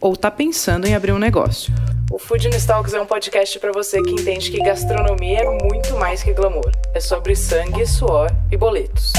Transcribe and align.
ou 0.00 0.14
está 0.14 0.30
pensando 0.30 0.86
em 0.86 0.94
abrir 0.94 1.12
um 1.12 1.18
negócio. 1.18 1.72
O 2.10 2.18
Food 2.18 2.48
Talks 2.66 2.92
é 2.92 3.00
um 3.00 3.06
podcast 3.06 3.58
para 3.60 3.70
você 3.70 4.02
que 4.02 4.10
entende 4.10 4.50
que 4.50 4.58
gastronomia 4.58 5.40
é 5.40 5.64
muito 5.64 5.96
mais 5.96 6.22
que 6.22 6.32
glamour. 6.32 6.72
É 6.92 6.98
sobre 6.98 7.36
sangue, 7.36 7.86
suor 7.86 8.30
e 8.50 8.56
boletos. 8.56 9.12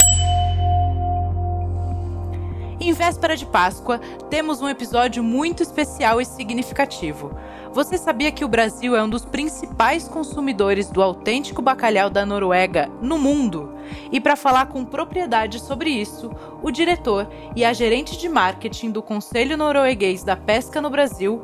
Em 2.81 2.91
véspera 2.93 3.37
de 3.37 3.45
Páscoa, 3.45 4.01
temos 4.29 4.59
um 4.59 4.67
episódio 4.67 5.23
muito 5.23 5.61
especial 5.61 6.19
e 6.19 6.25
significativo. 6.25 7.31
Você 7.73 7.97
sabia 7.97 8.33
que 8.33 8.43
o 8.43 8.49
Brasil 8.49 8.97
é 8.97 9.01
um 9.01 9.09
dos 9.09 9.23
principais 9.23 10.05
consumidores 10.05 10.89
do 10.89 11.01
autêntico 11.01 11.61
bacalhau 11.61 12.09
da 12.09 12.25
Noruega 12.25 12.87
no 13.01 13.17
mundo? 13.17 13.73
E 14.11 14.19
para 14.19 14.35
falar 14.35 14.65
com 14.65 14.83
propriedade 14.83 15.57
sobre 15.61 15.89
isso, 15.89 16.29
o 16.61 16.69
diretor 16.69 17.29
e 17.55 17.63
a 17.63 17.71
gerente 17.71 18.17
de 18.17 18.27
marketing 18.27 18.91
do 18.91 19.01
Conselho 19.01 19.55
Norueguês 19.55 20.21
da 20.21 20.35
Pesca 20.35 20.81
no 20.81 20.89
Brasil, 20.89 21.41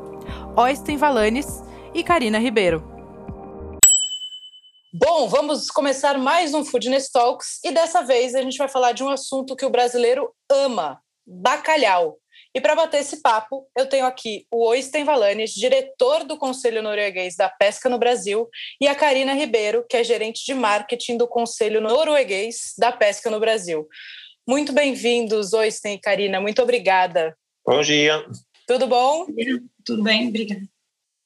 Oysten 0.54 0.98
Valanes 0.98 1.62
e 1.94 2.04
Karina 2.04 2.38
Ribeiro. 2.38 2.84
Bom, 4.92 5.28
vamos 5.28 5.70
começar 5.70 6.18
mais 6.18 6.52
um 6.52 6.62
Foodness 6.62 7.10
Talks 7.10 7.58
e 7.64 7.72
dessa 7.72 8.02
vez 8.02 8.34
a 8.34 8.42
gente 8.42 8.58
vai 8.58 8.68
falar 8.68 8.92
de 8.92 9.02
um 9.02 9.08
assunto 9.08 9.56
que 9.56 9.64
o 9.64 9.70
brasileiro 9.70 10.30
ama: 10.50 11.00
bacalhau. 11.26 12.18
E 12.54 12.60
para 12.60 12.74
bater 12.74 13.00
esse 13.00 13.20
papo, 13.20 13.68
eu 13.76 13.86
tenho 13.86 14.06
aqui 14.06 14.46
o 14.50 14.66
Oysten 14.66 15.04
Valanes, 15.04 15.52
diretor 15.52 16.24
do 16.24 16.36
Conselho 16.36 16.82
Norueguês 16.82 17.36
da 17.36 17.48
Pesca 17.48 17.88
no 17.88 17.98
Brasil, 17.98 18.48
e 18.80 18.88
a 18.88 18.94
Karina 18.94 19.34
Ribeiro, 19.34 19.84
que 19.88 19.96
é 19.96 20.02
gerente 20.02 20.44
de 20.44 20.54
marketing 20.54 21.16
do 21.16 21.28
Conselho 21.28 21.80
Norueguês 21.80 22.74
da 22.78 22.90
Pesca 22.90 23.30
no 23.30 23.38
Brasil. 23.38 23.86
Muito 24.46 24.72
bem-vindos, 24.72 25.52
Oysten 25.52 25.94
e 25.94 26.00
Karina. 26.00 26.40
Muito 26.40 26.62
obrigada. 26.62 27.36
Bom 27.66 27.82
dia. 27.82 28.24
Tudo 28.66 28.86
bom? 28.86 29.26
Tudo 29.84 30.02
bem, 30.02 30.28
obrigada. 30.28 30.62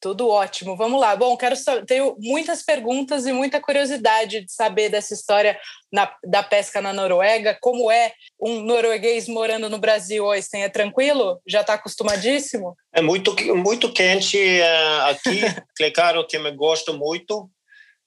Tudo 0.02 0.28
ótimo. 0.28 0.76
Vamos 0.76 1.00
lá. 1.00 1.14
Bom, 1.14 1.36
quero 1.36 1.54
tenho 1.86 2.16
muitas 2.18 2.60
perguntas 2.60 3.24
e 3.24 3.32
muita 3.32 3.60
curiosidade 3.60 4.44
de 4.44 4.52
saber 4.52 4.88
dessa 4.88 5.14
história 5.14 5.56
na, 5.92 6.12
da 6.24 6.42
pesca 6.42 6.82
na 6.82 6.92
Noruega. 6.92 7.56
Como 7.60 7.88
é 7.88 8.12
um 8.40 8.62
norueguês 8.62 9.28
morando 9.28 9.70
no 9.70 9.78
Brasil 9.78 10.24
hoje? 10.24 10.48
É 10.54 10.68
tranquilo? 10.68 11.40
Já 11.46 11.60
está 11.60 11.74
acostumadíssimo? 11.74 12.76
É 12.92 13.00
muito 13.00 13.32
muito 13.54 13.92
quente 13.92 14.36
uh, 14.36 15.02
aqui. 15.10 15.40
claro 15.94 16.26
que 16.26 16.36
me 16.36 16.50
gosto 16.50 16.92
muito. 16.94 17.48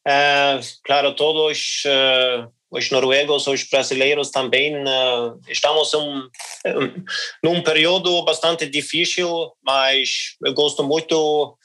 Uh, 0.06 0.60
claro, 0.84 1.16
todos 1.16 1.84
uh, 1.86 2.52
os 2.70 2.92
noruegos, 2.92 3.48
os 3.48 3.64
brasileiros 3.64 4.32
também 4.32 4.76
uh, 4.76 5.40
estamos 5.48 5.94
um, 5.94 6.28
um, 6.66 7.04
num 7.42 7.64
período 7.64 8.22
bastante 8.26 8.68
difícil, 8.68 9.54
mas 9.64 10.36
eu 10.44 10.54
gosto 10.54 10.84
muito 10.84 11.58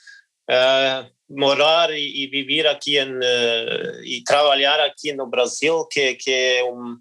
morar 1.29 1.91
e, 1.93 2.25
e, 2.25 2.27
viver 2.27 2.67
aqui 2.67 2.99
em, 2.99 3.13
uh, 3.13 4.05
e 4.05 4.23
trabalhar 4.25 4.81
aqui 4.81 5.13
no 5.13 5.27
Brasil, 5.27 5.87
que, 5.87 6.15
que 6.15 6.31
é 6.31 6.65
um 6.65 6.97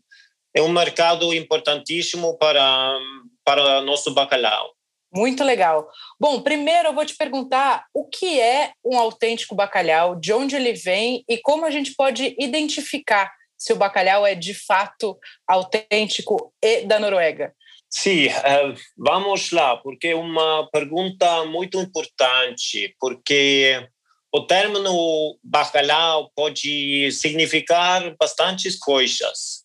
é 0.56 0.62
um 0.62 0.70
mercado 0.70 1.34
importantíssimo 1.34 2.38
para 2.38 2.98
para 3.44 3.82
nosso 3.82 4.14
bacalhau. 4.14 4.72
Muito 5.12 5.44
legal. 5.44 5.90
Bom, 6.20 6.42
primeiro 6.42 6.90
eu 6.90 6.94
vou 6.94 7.04
te 7.04 7.16
perguntar 7.16 7.86
o 7.94 8.06
que 8.06 8.40
é 8.40 8.74
um 8.86 8.98
autêntico 8.98 9.56
bacalhau, 9.56 10.16
de 10.16 10.32
onde 10.32 10.56
ele 10.56 10.74
vem 10.74 11.24
e 11.28 11.38
como 11.40 11.66
a 11.66 11.72
gente 11.72 11.96
pode 11.96 12.36
identificar 12.40 13.32
se 13.58 13.74
o 13.74 13.76
bacalhau 13.76 14.26
é 14.26 14.36
de 14.36 14.54
fato 14.54 15.18
autêntico 15.48 16.54
e 16.64 16.82
da 16.84 17.00
Noruega? 17.00 17.54
Sim, 17.90 18.28
uh, 18.28 18.76
vamos 18.98 19.52
lá, 19.52 19.78
porque 19.78 20.10
é 20.10 20.16
uma 20.16 20.70
pergunta 20.72 21.46
muito 21.46 21.80
importante, 21.80 22.96
porque 23.00 23.88
o 24.32 24.42
término 24.42 25.38
bacalhau 25.44 26.32
pode 26.36 27.12
significar 27.12 28.16
bastantes 28.20 28.78
coisas. 28.78 29.64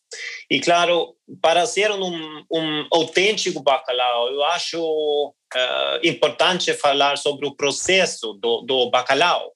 E, 0.50 0.58
claro, 0.58 1.14
para 1.42 1.66
ser 1.66 1.90
um, 1.90 2.44
um 2.50 2.86
autêntico 2.92 3.62
bacalhau, 3.62 4.30
eu 4.30 4.42
acho 4.44 4.80
uh, 4.80 6.06
importante 6.06 6.72
falar 6.72 7.18
sobre 7.18 7.46
o 7.46 7.54
processo 7.54 8.32
do, 8.34 8.62
do 8.62 8.90
bacalhau 8.90 9.54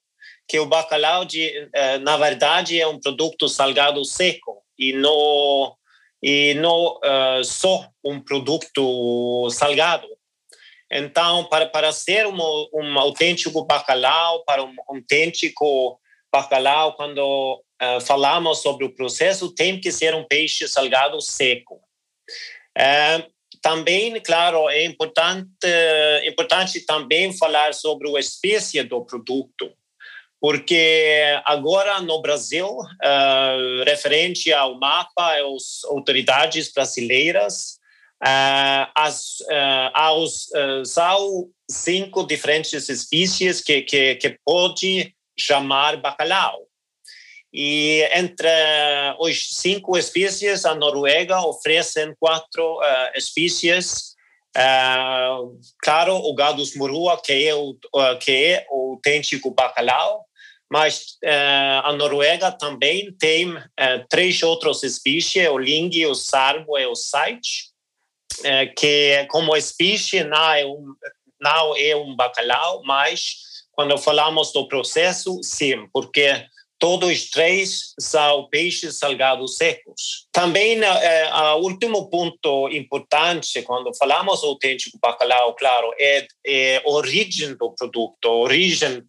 que 0.49 0.59
o 0.59 0.65
bacalhau, 0.65 1.25
de, 1.25 1.69
eh, 1.71 1.99
na 1.99 2.17
verdade, 2.17 2.81
é 2.81 2.87
um 2.87 2.99
produto 2.99 3.47
salgado 3.47 4.03
seco 4.03 4.63
e 4.79 4.91
não, 4.93 5.75
e 6.21 6.53
não 6.55 6.97
uh, 6.97 7.43
só 7.43 7.89
um 8.03 8.19
produto 8.19 9.49
salgado. 9.51 10.07
Então, 10.91 11.45
para, 11.45 11.67
para 11.67 11.91
ser 11.91 12.25
um, 12.27 12.37
um 12.73 12.99
autêntico 12.99 13.63
bacalhau, 13.63 14.43
para 14.43 14.63
um 14.63 14.75
autêntico 14.87 15.99
bacalhau, 16.31 16.95
quando 16.95 17.63
uh, 17.81 18.01
falamos 18.01 18.61
sobre 18.61 18.85
o 18.85 18.93
processo, 18.93 19.53
tem 19.53 19.79
que 19.79 19.91
ser 19.91 20.15
um 20.15 20.25
peixe 20.25 20.67
salgado 20.67 21.21
seco. 21.21 21.75
Uh, 22.77 23.31
também, 23.61 24.19
claro, 24.21 24.69
é 24.69 24.85
importante, 24.85 25.47
importante 26.25 26.85
também 26.85 27.37
falar 27.37 27.73
sobre 27.73 28.09
a 28.15 28.19
espécie 28.19 28.81
do 28.83 29.03
produto 29.03 29.71
porque 30.41 31.41
agora 31.45 32.01
no 32.01 32.21
Brasil, 32.21 32.67
uh, 32.67 33.83
referente 33.85 34.51
ao 34.53 34.79
mapa, 34.79 35.33
as 35.35 35.83
autoridades 35.85 36.71
brasileiras, 36.71 37.77
uh, 38.23 38.89
as, 38.95 39.39
uh, 39.41 39.91
aos, 39.93 40.47
são 40.85 41.49
cinco 41.69 42.25
diferentes 42.25 42.87
espécies 42.89 43.61
que, 43.61 43.81
que, 43.81 44.15
que 44.15 44.37
pode 44.45 45.13
chamar 45.37 45.97
bacalhau. 45.97 46.65
E 47.51 48.07
entre 48.13 48.47
os 49.19 49.55
cinco 49.55 49.97
espécies, 49.97 50.65
a 50.65 50.75
Noruega 50.75 51.41
oferece 51.41 52.13
quatro 52.19 52.79
espécies 53.15 54.09
Uh, 54.57 55.59
claro, 55.83 56.15
o 56.15 56.33
gado 56.33 56.63
murua, 56.75 57.21
que 57.21 57.47
é 57.47 57.53
o, 57.53 57.69
uh, 57.69 58.17
que 58.19 58.31
é 58.31 58.65
o 58.71 58.93
autêntico 58.93 59.51
bacalhau, 59.51 60.25
mas 60.71 61.17
uh, 61.23 61.81
a 61.83 61.93
Noruega 61.93 62.51
também 62.51 63.11
tem 63.13 63.51
uh, 63.57 63.63
três 64.07 64.43
outras 64.43 64.83
espécies, 64.83 65.49
o 65.49 65.57
ling, 65.57 66.05
o 66.05 66.13
sarbo 66.13 66.77
e 66.77 66.85
o 66.85 66.95
site, 66.95 67.71
uh, 68.41 68.73
que 68.77 69.25
como 69.29 69.55
espécie 69.55 70.23
não 70.23 70.53
é, 70.53 70.65
um, 70.65 70.93
não 71.41 71.75
é 71.75 71.95
um 71.95 72.15
bacalhau, 72.15 72.83
mas 72.85 73.37
quando 73.71 73.97
falamos 73.97 74.51
do 74.51 74.67
processo, 74.67 75.39
sim, 75.41 75.87
porque 75.91 76.45
todos 76.77 77.09
os 77.09 77.29
três 77.29 77.93
são 77.99 78.47
peixes 78.49 78.99
salgados 78.99 79.55
secos. 79.55 80.27
Também, 80.31 80.79
o 80.81 81.57
último 81.57 82.09
ponto 82.09 82.69
importante, 82.69 83.61
quando 83.63 83.93
falamos 83.97 84.43
autêntico 84.43 84.99
bacalhau, 85.01 85.55
claro, 85.55 85.93
é, 85.97 86.27
é 86.45 86.77
a 86.77 86.89
origem 86.89 87.55
do 87.55 87.73
produto, 87.73 88.25
a 88.25 88.31
origem 88.31 89.03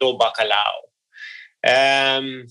do 0.00 0.16
bacalhau. 0.16 0.86
Um, 1.66 2.46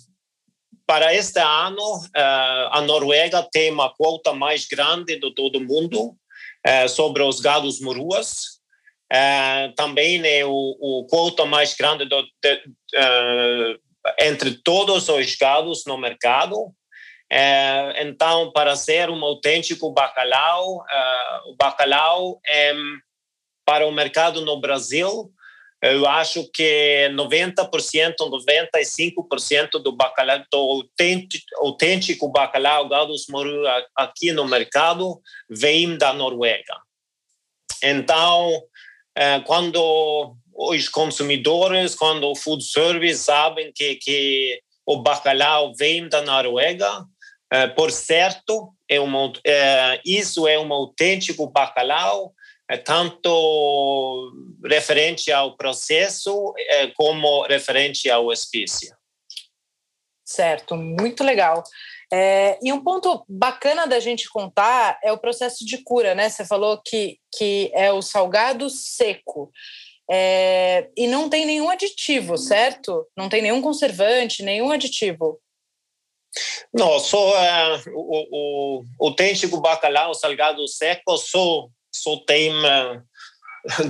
para 0.86 1.16
este 1.16 1.40
ano, 1.40 1.98
uh, 1.98 2.68
a 2.72 2.82
Noruega 2.82 3.48
tem 3.52 3.72
uma 3.72 3.90
quota 3.90 4.34
mais 4.34 4.66
grande 4.66 5.18
de 5.18 5.34
todo 5.34 5.62
mundo 5.62 6.10
uh, 6.68 6.90
sobre 6.90 7.24
os 7.24 7.40
gados 7.40 7.80
moruas. 7.80 8.60
Uh, 9.12 9.74
também 9.76 10.22
é 10.28 10.46
o, 10.46 10.52
o 10.52 11.08
quota 11.10 11.46
mais 11.46 11.74
grande 11.74 12.06
do, 12.06 12.22
de, 12.22 13.80
entre 14.20 14.52
todos 14.64 15.08
os 15.08 15.36
gados 15.36 15.84
no 15.88 15.98
mercado. 15.98 16.72
então, 17.98 18.52
para 18.52 18.76
ser 18.76 19.10
um 19.10 19.24
autêntico 19.24 19.92
bacalhau, 19.92 20.84
o 21.48 21.56
bacalhau 21.56 22.40
é, 22.48 22.74
para 23.66 23.88
o 23.88 23.92
mercado 23.92 24.42
no 24.42 24.60
Brasil 24.60 25.32
eu 25.82 26.08
acho 26.08 26.50
que 26.52 27.10
90%, 27.14 28.16
95% 28.20 29.82
do 29.84 29.92
bacalhau, 29.92 30.44
do 30.52 30.90
autêntico 31.58 32.32
bacalhau 32.32 32.90
Gados 32.90 33.26
Moru 33.30 33.64
aqui 33.96 34.32
no 34.32 34.48
mercado 34.48 35.22
vem 35.50 35.98
da 35.98 36.14
Noruega. 36.14 36.76
Então, 37.84 38.64
eh, 39.16 39.40
quando 39.42 40.36
os 40.54 40.90
consumidores, 40.90 41.94
quando 41.94 42.30
o 42.30 42.36
food 42.36 42.64
service 42.64 43.24
sabem 43.24 43.72
que, 43.76 43.96
que 43.96 44.60
o 44.86 45.02
bacalhau 45.02 45.74
vem 45.78 46.08
da 46.08 46.22
Noruega, 46.22 47.06
por 47.76 47.92
certo, 47.92 48.74
é 48.90 49.00
uma, 49.00 49.32
isso 50.04 50.48
é 50.48 50.60
um 50.60 50.74
autêntico 50.74 51.50
bacalhau, 51.50 52.34
tanto 52.84 54.32
referente 54.64 55.32
ao 55.32 55.56
processo 55.56 56.54
como 56.96 57.44
referente 57.44 58.10
ao 58.10 58.32
espécie. 58.32 58.92
Certo, 60.26 60.76
muito 60.76 61.24
legal. 61.24 61.64
É, 62.12 62.58
e 62.62 62.74
um 62.74 62.84
ponto 62.84 63.24
bacana 63.28 63.86
da 63.86 64.00
gente 64.00 64.30
contar 64.30 65.00
é 65.04 65.12
o 65.12 65.18
processo 65.18 65.66
de 65.66 65.80
cura, 65.80 66.16
né? 66.16 66.30
Você 66.30 66.46
falou 66.46 66.82
que, 66.84 67.20
que 67.36 67.72
é 67.74 67.92
o 67.92 68.02
salgado 68.02 68.70
seco. 68.70 69.52
É, 70.10 70.90
e 70.96 71.08
não 71.08 71.30
tem 71.30 71.46
nenhum 71.46 71.70
aditivo, 71.70 72.38
certo? 72.38 73.08
Não 73.18 73.28
tem 73.28 73.42
nenhum 73.42 73.62
conservante, 73.62 74.44
nenhum 74.44 74.72
aditivo. 74.72 75.40
Não, 76.74 77.00
só 77.00 77.32
uh, 77.32 77.82
o, 77.94 78.80
o, 78.80 78.84
o 79.00 79.08
autêntico 79.08 79.62
bacalhau 79.62 80.14
salgado 80.14 80.68
seco 80.68 81.18
só, 81.18 81.68
só 82.06 82.18
tem 82.18 82.52
uh, 82.54 83.04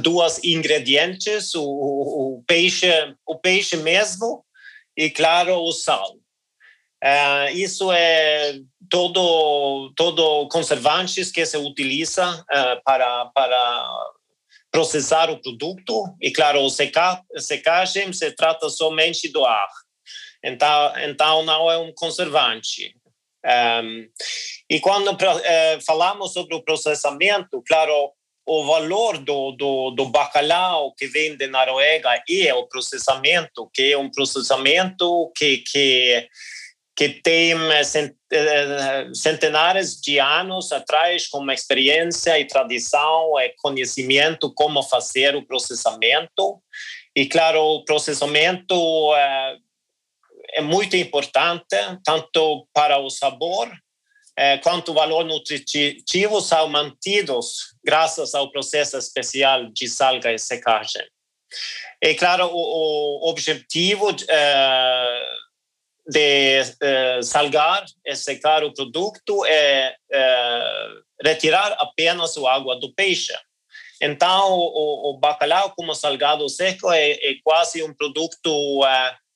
duas 0.01 0.41
ingredientes, 0.41 1.53
o, 1.53 1.63
o, 1.63 2.44
peixe, 2.47 2.88
o 3.25 3.38
peixe 3.38 3.75
mesmo 3.75 4.45
e, 4.95 5.09
claro, 5.09 5.57
o 5.57 5.71
sal. 5.73 6.13
Uh, 7.03 7.51
isso 7.53 7.91
é 7.91 8.57
todo 8.89 9.94
todo 9.95 10.47
conservantes 10.47 11.29
que 11.29 11.45
se 11.45 11.57
utiliza 11.57 12.33
uh, 12.33 12.81
para 12.83 13.25
para 13.25 13.88
processar 14.71 15.29
o 15.29 15.39
produto. 15.39 16.06
E 16.21 16.31
claro 16.31 16.62
o 16.62 16.69
seca, 16.69 17.21
secagem 17.38 18.12
se 18.13 18.31
trata 18.31 18.69
somente 18.69 19.27
do 19.27 19.45
ar. 19.45 19.69
Então 20.44 21.00
então 21.00 21.44
não 21.44 21.69
é 21.69 21.77
um 21.77 21.91
conservante 21.94 22.95
um, 23.45 24.07
e 24.69 24.80
quando 24.80 25.12
uh, 25.12 25.81
falamos 25.86 26.33
sobre 26.33 26.56
o 26.56 26.63
processamento 26.63 27.62
claro 27.68 28.12
o 28.47 28.65
valor 28.65 29.18
do, 29.18 29.51
do, 29.53 29.92
do 29.92 30.06
bacalhau 30.06 30.94
que 30.95 31.07
vem 31.07 31.36
de 31.36 31.47
Noruega 31.47 32.09
é 32.30 32.53
o 32.53 32.68
processamento 32.68 33.69
que 33.74 33.94
é 33.94 33.97
um 33.97 34.09
processamento 34.09 35.31
que 35.36 35.57
que 35.57 36.27
que 36.95 37.09
tem 37.09 37.51
eh, 37.51 38.13
eh, 38.31 39.07
centenares 39.13 40.00
de 40.00 40.18
anos 40.18 40.71
atrás 40.71 41.27
com 41.27 41.51
experiência 41.51 42.39
e 42.39 42.45
tradição 42.45 43.38
e 43.38 43.50
conhecimento 43.62 44.51
como 44.53 44.81
fazer 44.81 45.36
o 45.36 45.45
processamento. 45.45 46.62
E, 47.13 47.25
claro, 47.25 47.62
o 47.62 47.83
processamento 47.83 48.74
é, 49.13 49.57
é 50.55 50.61
muito 50.61 50.95
importante, 50.95 51.75
tanto 52.03 52.67
para 52.73 52.97
o 52.97 53.09
sabor 53.09 53.71
quanto 54.63 54.91
o 54.91 54.93
valor 54.93 55.23
nutritivo 55.23 56.41
são 56.41 56.67
mantidos 56.67 57.73
graças 57.83 58.35
ao 58.35 58.51
processo 58.51 58.97
especial 58.97 59.65
de 59.71 59.87
salga 59.87 60.33
e 60.33 60.37
secagem. 60.37 61.07
E, 62.01 62.15
claro, 62.15 62.47
o, 62.47 63.25
o 63.25 63.29
objetivo 63.29 64.11
de 66.07 66.61
uh, 66.61 67.23
salgar 67.23 67.85
e 68.05 68.15
secar 68.15 68.63
o 68.63 68.73
produto 68.73 69.45
é 69.45 69.95
retirar 71.23 71.71
apenas 71.79 72.37
a 72.37 72.53
água 72.53 72.79
do 72.79 72.93
peixe. 72.93 73.33
Então, 74.01 74.51
o, 74.51 75.11
o 75.11 75.17
bacalhau 75.17 75.73
como 75.75 75.95
salgado 75.95 76.47
seco 76.49 76.91
é, 76.91 77.11
é 77.11 77.35
quase 77.43 77.81
um 77.81 77.93
produto 77.93 78.81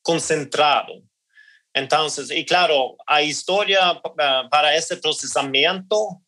concentrado. 0.03 1.01
Então, 1.75 2.07
e 2.31 2.43
claro, 2.43 2.95
a 3.07 3.21
história 3.21 3.79
para 4.49 4.75
esse 4.75 4.95
processamento 4.97 6.19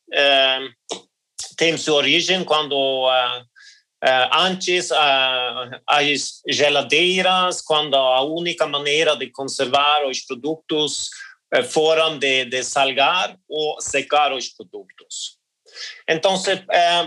tem 1.57 1.77
sua 1.77 1.95
origem 1.95 2.43
quando 2.43 3.09
Uh, 4.03 4.33
antes, 4.33 4.89
uh, 4.89 5.79
as 5.85 6.41
geladeiras, 6.47 7.61
quando 7.61 7.95
a 7.95 8.23
única 8.23 8.65
maneira 8.65 9.15
de 9.15 9.29
conservar 9.29 10.07
os 10.07 10.21
produtos 10.21 11.07
uh, 11.55 11.63
foram 11.63 12.17
de, 12.17 12.45
de, 12.45 12.63
salgar 12.63 13.37
ou 13.47 13.79
secar 13.79 14.33
os 14.33 14.49
produtos. 14.49 15.37
Então, 16.09 16.33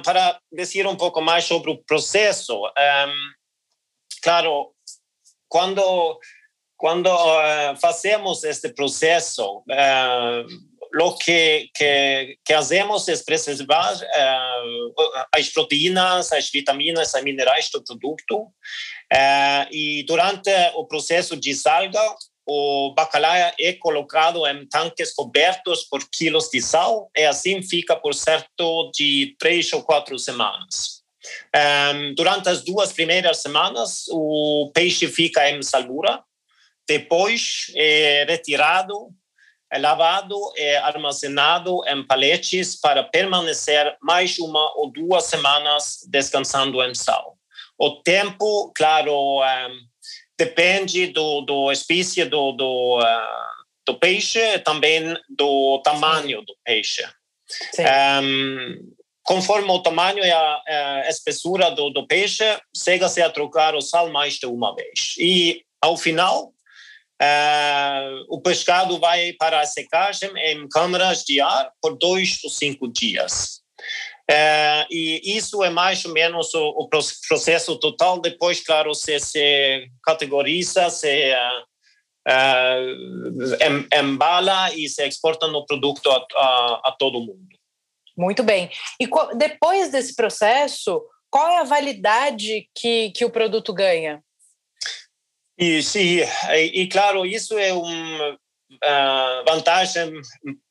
para 0.05 0.39
dizer 0.53 0.87
um 0.87 0.95
pouco 0.95 1.21
mais 1.21 1.45
sobre 1.45 1.71
o 1.71 1.79
processo, 1.85 2.63
claro, 4.23 4.73
quando 5.49 6.19
quando 6.85 7.09
fazemos 7.81 8.45
este 8.45 8.69
processo, 8.69 9.65
lo 10.93 11.17
que, 11.17 11.71
que, 11.75 12.39
que 12.45 12.53
hacemos 12.53 13.09
es 13.09 13.23
preservar 13.23 13.95
uh, 13.95 15.27
as 15.33 15.49
proteínas, 15.49 16.31
as 16.31 16.51
vitaminas, 16.51 17.15
as 17.15 17.25
minerais 17.25 17.71
do 17.71 17.83
produto. 17.83 18.43
Uh, 19.11 19.67
e 19.73 20.05
durante 20.07 20.51
o 20.75 20.87
processo 20.87 21.37
de 21.39 21.55
salga, 21.55 22.03
o 22.47 22.93
bacalhau 22.95 23.55
é 23.59 23.73
colocado 23.73 24.47
em 24.47 24.69
tanques 24.69 25.15
cobertos 25.15 25.85
por 25.85 26.01
quilos 26.11 26.51
de 26.51 26.61
sal 26.61 27.11
e 27.17 27.25
assim 27.25 27.63
fica 27.63 27.97
por 27.97 28.15
certo 28.15 28.91
de 28.95 29.35
três 29.39 29.73
ou 29.73 29.83
quatro 29.83 30.19
semanas. 30.19 31.03
Um, 31.57 31.59
eh, 31.59 32.15
durante 32.15 32.51
as 32.51 32.63
duas 32.63 32.93
primeiras 32.93 33.41
semanas, 33.41 34.05
o 34.11 34.71
peixe 34.75 35.09
fica 35.09 35.49
em 35.49 35.63
salura, 35.63 36.23
depois 36.87 37.73
é 37.75 38.25
retirado 38.29 39.15
é 39.75 39.79
lavado 39.79 40.39
e 40.57 40.77
armazenado 40.77 41.81
em 41.89 42.07
paletes 42.07 42.79
para 42.79 43.03
permanecer 43.03 43.97
mais 44.01 44.39
uma 44.39 44.73
ou 44.77 44.89
duas 44.89 45.25
semanas 45.25 45.99
descansando 46.09 46.81
em 46.85 46.95
sal. 46.95 47.37
O 47.77 48.01
tempo, 48.03 48.73
claro, 48.73 49.13
um, 49.41 49.79
depende 50.39 51.09
do, 51.09 51.41
do 51.41 51.73
espécie 51.73 52.25
do, 52.25 52.53
do, 52.53 53.01
uh, 53.01 53.65
do 53.85 53.99
peixe 53.99 54.39
e 54.39 54.61
também 54.61 55.17
do 55.29 55.81
tamanho 55.83 56.43
do 56.43 56.55
peixe. 56.65 57.05
Um, 58.23 58.95
conforme 59.25 59.69
o 59.71 59.81
tamanho 59.81 60.25
e 60.25 60.31
a, 60.31 60.63
a 60.69 61.09
espessura 61.09 61.73
do, 61.73 61.91
do 61.91 62.07
peixe, 62.07 62.45
chega-se 62.77 63.21
a 63.21 63.29
trocar 63.29 63.75
o 63.75 63.81
sal 63.81 64.09
mais 64.11 64.35
de 64.35 64.47
uma 64.47 64.73
vez. 64.73 65.17
E, 65.19 65.65
ao 65.83 65.97
final, 65.97 66.54
Uh, 67.23 68.25
o 68.29 68.41
pescado 68.41 68.99
vai 68.99 69.33
para 69.35 69.61
a 69.61 69.67
secagem 69.67 70.31
em 70.37 70.69
câmaras 70.69 71.23
de 71.23 71.41
ar 71.41 71.71
por 71.81 71.97
dois 71.97 72.39
ou 72.43 72.51
cinco 72.51 72.89
dias. 72.89 73.63
Uh, 74.31 74.85
e 74.91 75.37
isso 75.37 75.63
é 75.63 75.71
mais 75.71 76.05
ou 76.05 76.13
menos 76.13 76.53
o, 76.55 76.69
o, 76.71 76.89
processo 76.89 77.79
total. 77.79 78.21
Depois, 78.21 78.61
claro, 78.61 78.95
se, 78.95 79.19
se 79.21 79.87
categoriza, 80.03 80.91
se 80.91 81.33
uh, 81.33 81.65
em, 83.61 83.87
embala 84.01 84.75
e 84.75 84.89
se 84.89 85.07
exporta 85.07 85.47
no 85.47 85.65
produto 85.67 86.11
a, 86.11 86.27
a, 86.37 86.81
a 86.87 86.97
todo 86.99 87.21
mundo. 87.21 87.55
Muito 88.17 88.43
bem. 88.43 88.71
E 89.01 89.09
depois 89.37 89.91
desse 89.91 90.15
processo, 90.15 91.03
qual 91.31 91.49
é 91.49 91.59
a 91.59 91.65
validade 91.65 92.69
que, 92.75 93.11
que 93.11 93.25
o 93.25 93.31
produto 93.31 93.73
ganha? 93.73 94.23
E 95.57 95.83
sim, 95.83 96.21
e, 96.51 96.83
e 96.83 96.89
claro, 96.89 97.25
isso 97.25 97.57
é 97.57 97.73
uma 97.73 98.31
uh, 98.33 99.45
vantagem 99.49 100.13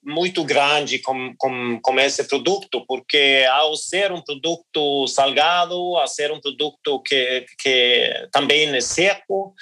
muito 0.04 0.44
grande 0.44 1.00
com, 1.00 1.34
com, 1.38 1.80
com 1.82 2.00
esse 2.00 2.24
produto, 2.26 2.86
porque 2.86 3.46
ao 3.50 3.76
ser 3.76 4.12
um 4.12 4.22
produto 4.22 5.08
salgado, 5.08 5.76
ao 5.96 6.08
ser 6.08 6.32
um 6.32 6.42
produto 6.42 7.02
que, 7.02 7.46
que 7.60 8.28
também 8.32 8.76
é 8.76 8.82
seco, 8.82 9.54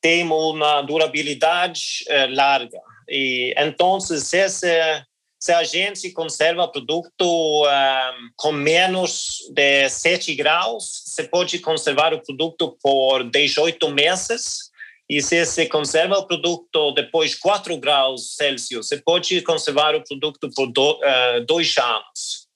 tem 0.00 0.22
uma 0.22 0.80
durabilidade 0.82 2.04
uh, 2.08 2.34
larga. 2.34 2.80
E 3.08 3.52
então, 3.58 3.98
esse 3.98 5.04
se 5.40 5.52
a 5.52 5.62
gente 5.62 6.10
conserva 6.10 6.64
o 6.64 6.68
produto 6.68 7.22
um, 7.22 8.28
com 8.36 8.50
menos 8.50 9.38
de 9.54 9.88
7 9.88 10.34
graus, 10.34 11.04
você 11.06 11.22
pode 11.22 11.60
conservar 11.60 12.12
o 12.12 12.20
produto 12.20 12.76
por 12.82 13.22
18 13.22 13.88
meses. 13.90 14.67
E 15.08 15.22
se 15.22 15.44
você 15.44 15.66
conserva 15.66 16.18
o 16.18 16.26
produto 16.26 16.92
depois 16.92 17.30
de 17.30 17.38
4 17.38 17.76
graus 17.78 18.34
Celsius, 18.36 18.88
você 18.88 18.98
pode 18.98 19.40
conservar 19.40 19.94
o 19.94 20.04
produto 20.04 20.50
por 20.54 20.70
do, 20.70 20.92
uh, 20.92 21.44
dois 21.46 21.74
anos. 21.78 22.48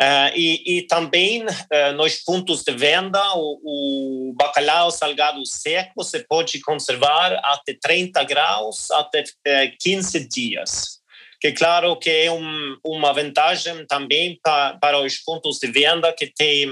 Uh, 0.00 0.34
e, 0.34 0.78
e, 0.78 0.82
também 0.88 1.44
uh, 1.44 1.92
nos 1.96 2.16
pontos 2.16 2.64
de 2.64 2.72
venda, 2.72 3.22
o, 3.36 4.30
o, 4.30 4.34
bacalhau 4.36 4.90
salgado 4.90 5.46
seco 5.46 5.92
você 5.94 6.18
pode 6.18 6.60
conservar 6.62 7.32
até 7.44 7.76
30 7.80 8.24
graus, 8.24 8.90
até 8.90 9.20
uh, 9.22 9.76
15 9.78 10.28
dias 10.28 11.04
que 11.40 11.52
claro 11.52 11.96
que 11.96 12.10
é 12.10 12.32
um, 12.32 12.76
uma 12.82 13.12
vantagem 13.12 13.86
também 13.86 14.38
para, 14.42 14.78
para 14.78 14.98
os 14.98 15.18
pontos 15.18 15.58
de 15.58 15.66
venda 15.66 16.10
que 16.12 16.26
têm 16.26 16.70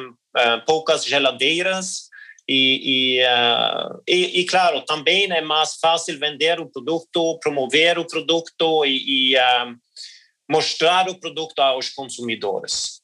poucas 0.66 1.04
geladeiras 1.04 2.09
e, 2.49 3.19
e, 3.19 3.25
uh, 3.25 4.03
e, 4.09 4.41
e, 4.41 4.47
claro, 4.47 4.83
também 4.83 5.31
é 5.33 5.41
mais 5.41 5.77
fácil 5.81 6.19
vender 6.19 6.61
o 6.61 6.71
produto, 6.71 7.39
promover 7.41 7.99
o 7.99 8.07
produto 8.07 8.85
e, 8.85 9.37
uh, 9.37 9.77
mostrar 10.51 11.09
o 11.09 11.19
produto 11.19 11.59
aos 11.61 11.89
consumidores. 11.89 13.01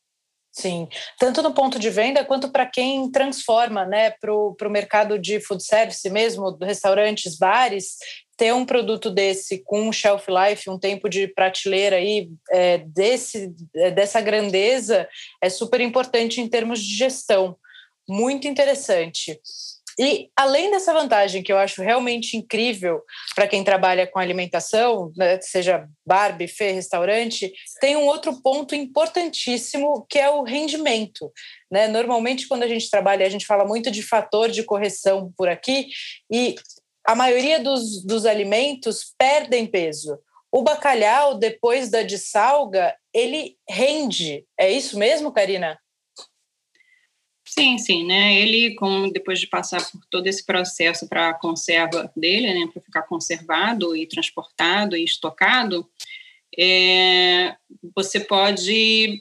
Sim, 0.52 0.88
tanto 1.20 1.40
no 1.40 1.54
ponto 1.54 1.78
de 1.78 1.88
venda 1.88 2.24
quanto 2.24 2.50
para 2.50 2.66
quem 2.66 3.08
transforma 3.12 3.84
né, 3.84 4.10
para 4.10 4.34
o 4.34 4.56
mercado 4.68 5.16
de 5.16 5.38
food 5.40 5.62
service 5.62 6.10
mesmo, 6.10 6.58
restaurantes, 6.60 7.38
bares, 7.38 7.96
ter 8.36 8.52
um 8.52 8.66
produto 8.66 9.08
desse 9.08 9.62
com 9.64 9.88
um 9.88 9.92
shelf 9.92 10.26
life, 10.28 10.68
um 10.68 10.78
tempo 10.78 11.08
de 11.08 11.28
prateleira 11.28 11.96
aí 11.96 12.28
é, 12.50 12.78
desse, 12.78 13.54
é, 13.76 13.92
dessa 13.92 14.20
grandeza 14.20 15.08
é 15.40 15.48
super 15.48 15.80
importante 15.80 16.40
em 16.40 16.48
termos 16.48 16.80
de 16.80 16.96
gestão. 16.96 17.56
Muito 18.08 18.48
interessante. 18.48 19.38
E 19.98 20.30
além 20.36 20.70
dessa 20.70 20.92
vantagem 20.92 21.42
que 21.42 21.52
eu 21.52 21.58
acho 21.58 21.82
realmente 21.82 22.36
incrível 22.36 23.02
para 23.34 23.48
quem 23.48 23.64
trabalha 23.64 24.06
com 24.06 24.20
alimentação, 24.20 25.12
né, 25.16 25.40
seja 25.40 25.88
bar, 26.06 26.38
buffet, 26.38 26.70
restaurante, 26.70 27.52
tem 27.80 27.96
um 27.96 28.06
outro 28.06 28.40
ponto 28.40 28.76
importantíssimo 28.76 30.06
que 30.08 30.20
é 30.20 30.30
o 30.30 30.44
rendimento. 30.44 31.32
Né? 31.68 31.88
Normalmente, 31.88 32.46
quando 32.46 32.62
a 32.62 32.68
gente 32.68 32.88
trabalha, 32.88 33.26
a 33.26 33.28
gente 33.28 33.44
fala 33.44 33.64
muito 33.64 33.90
de 33.90 34.00
fator 34.00 34.48
de 34.48 34.62
correção 34.62 35.32
por 35.36 35.48
aqui, 35.48 35.88
e 36.30 36.54
a 37.04 37.16
maioria 37.16 37.58
dos, 37.58 38.04
dos 38.04 38.24
alimentos 38.24 39.12
perdem 39.18 39.66
peso. 39.66 40.16
O 40.52 40.62
bacalhau, 40.62 41.36
depois 41.36 41.90
da 41.90 42.02
dessalga, 42.02 42.94
ele 43.12 43.56
rende. 43.68 44.44
É 44.58 44.70
isso 44.70 44.96
mesmo, 44.96 45.32
Karina? 45.32 45.76
Sim, 47.58 47.76
sim, 47.76 48.06
né? 48.06 48.40
Ele, 48.40 48.76
com, 48.76 49.08
depois 49.10 49.40
de 49.40 49.46
passar 49.48 49.84
por 49.90 50.00
todo 50.08 50.28
esse 50.28 50.46
processo 50.46 51.08
para 51.08 51.30
a 51.30 51.34
conserva 51.34 52.08
dele, 52.14 52.54
né, 52.54 52.70
para 52.72 52.80
ficar 52.80 53.02
conservado 53.02 53.96
e 53.96 54.06
transportado 54.06 54.96
e 54.96 55.02
estocado, 55.02 55.84
é, 56.56 57.56
você 57.96 58.20
pode, 58.20 59.20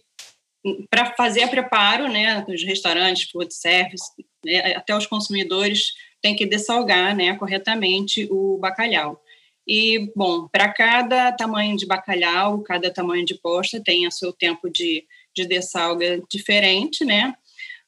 para 0.87 1.15
fazer 1.15 1.49
preparo, 1.49 2.07
né, 2.09 2.45
os 2.47 2.63
restaurantes, 2.63 3.27
food 3.31 3.51
service, 3.51 4.11
né, 4.45 4.75
até 4.75 4.95
os 4.95 5.07
consumidores 5.07 5.95
têm 6.21 6.35
que 6.35 6.45
dessalgar, 6.45 7.15
né, 7.15 7.35
corretamente 7.37 8.27
o 8.29 8.59
bacalhau. 8.59 9.19
E, 9.67 10.11
bom, 10.15 10.47
para 10.47 10.71
cada 10.71 11.31
tamanho 11.31 11.75
de 11.75 11.87
bacalhau, 11.87 12.61
cada 12.61 12.93
tamanho 12.93 13.25
de 13.25 13.33
posta 13.33 13.81
tem 13.83 14.07
o 14.07 14.11
seu 14.11 14.31
tempo 14.31 14.69
de, 14.69 15.07
de 15.35 15.43
dessalga 15.43 16.21
diferente, 16.29 17.03
né? 17.03 17.35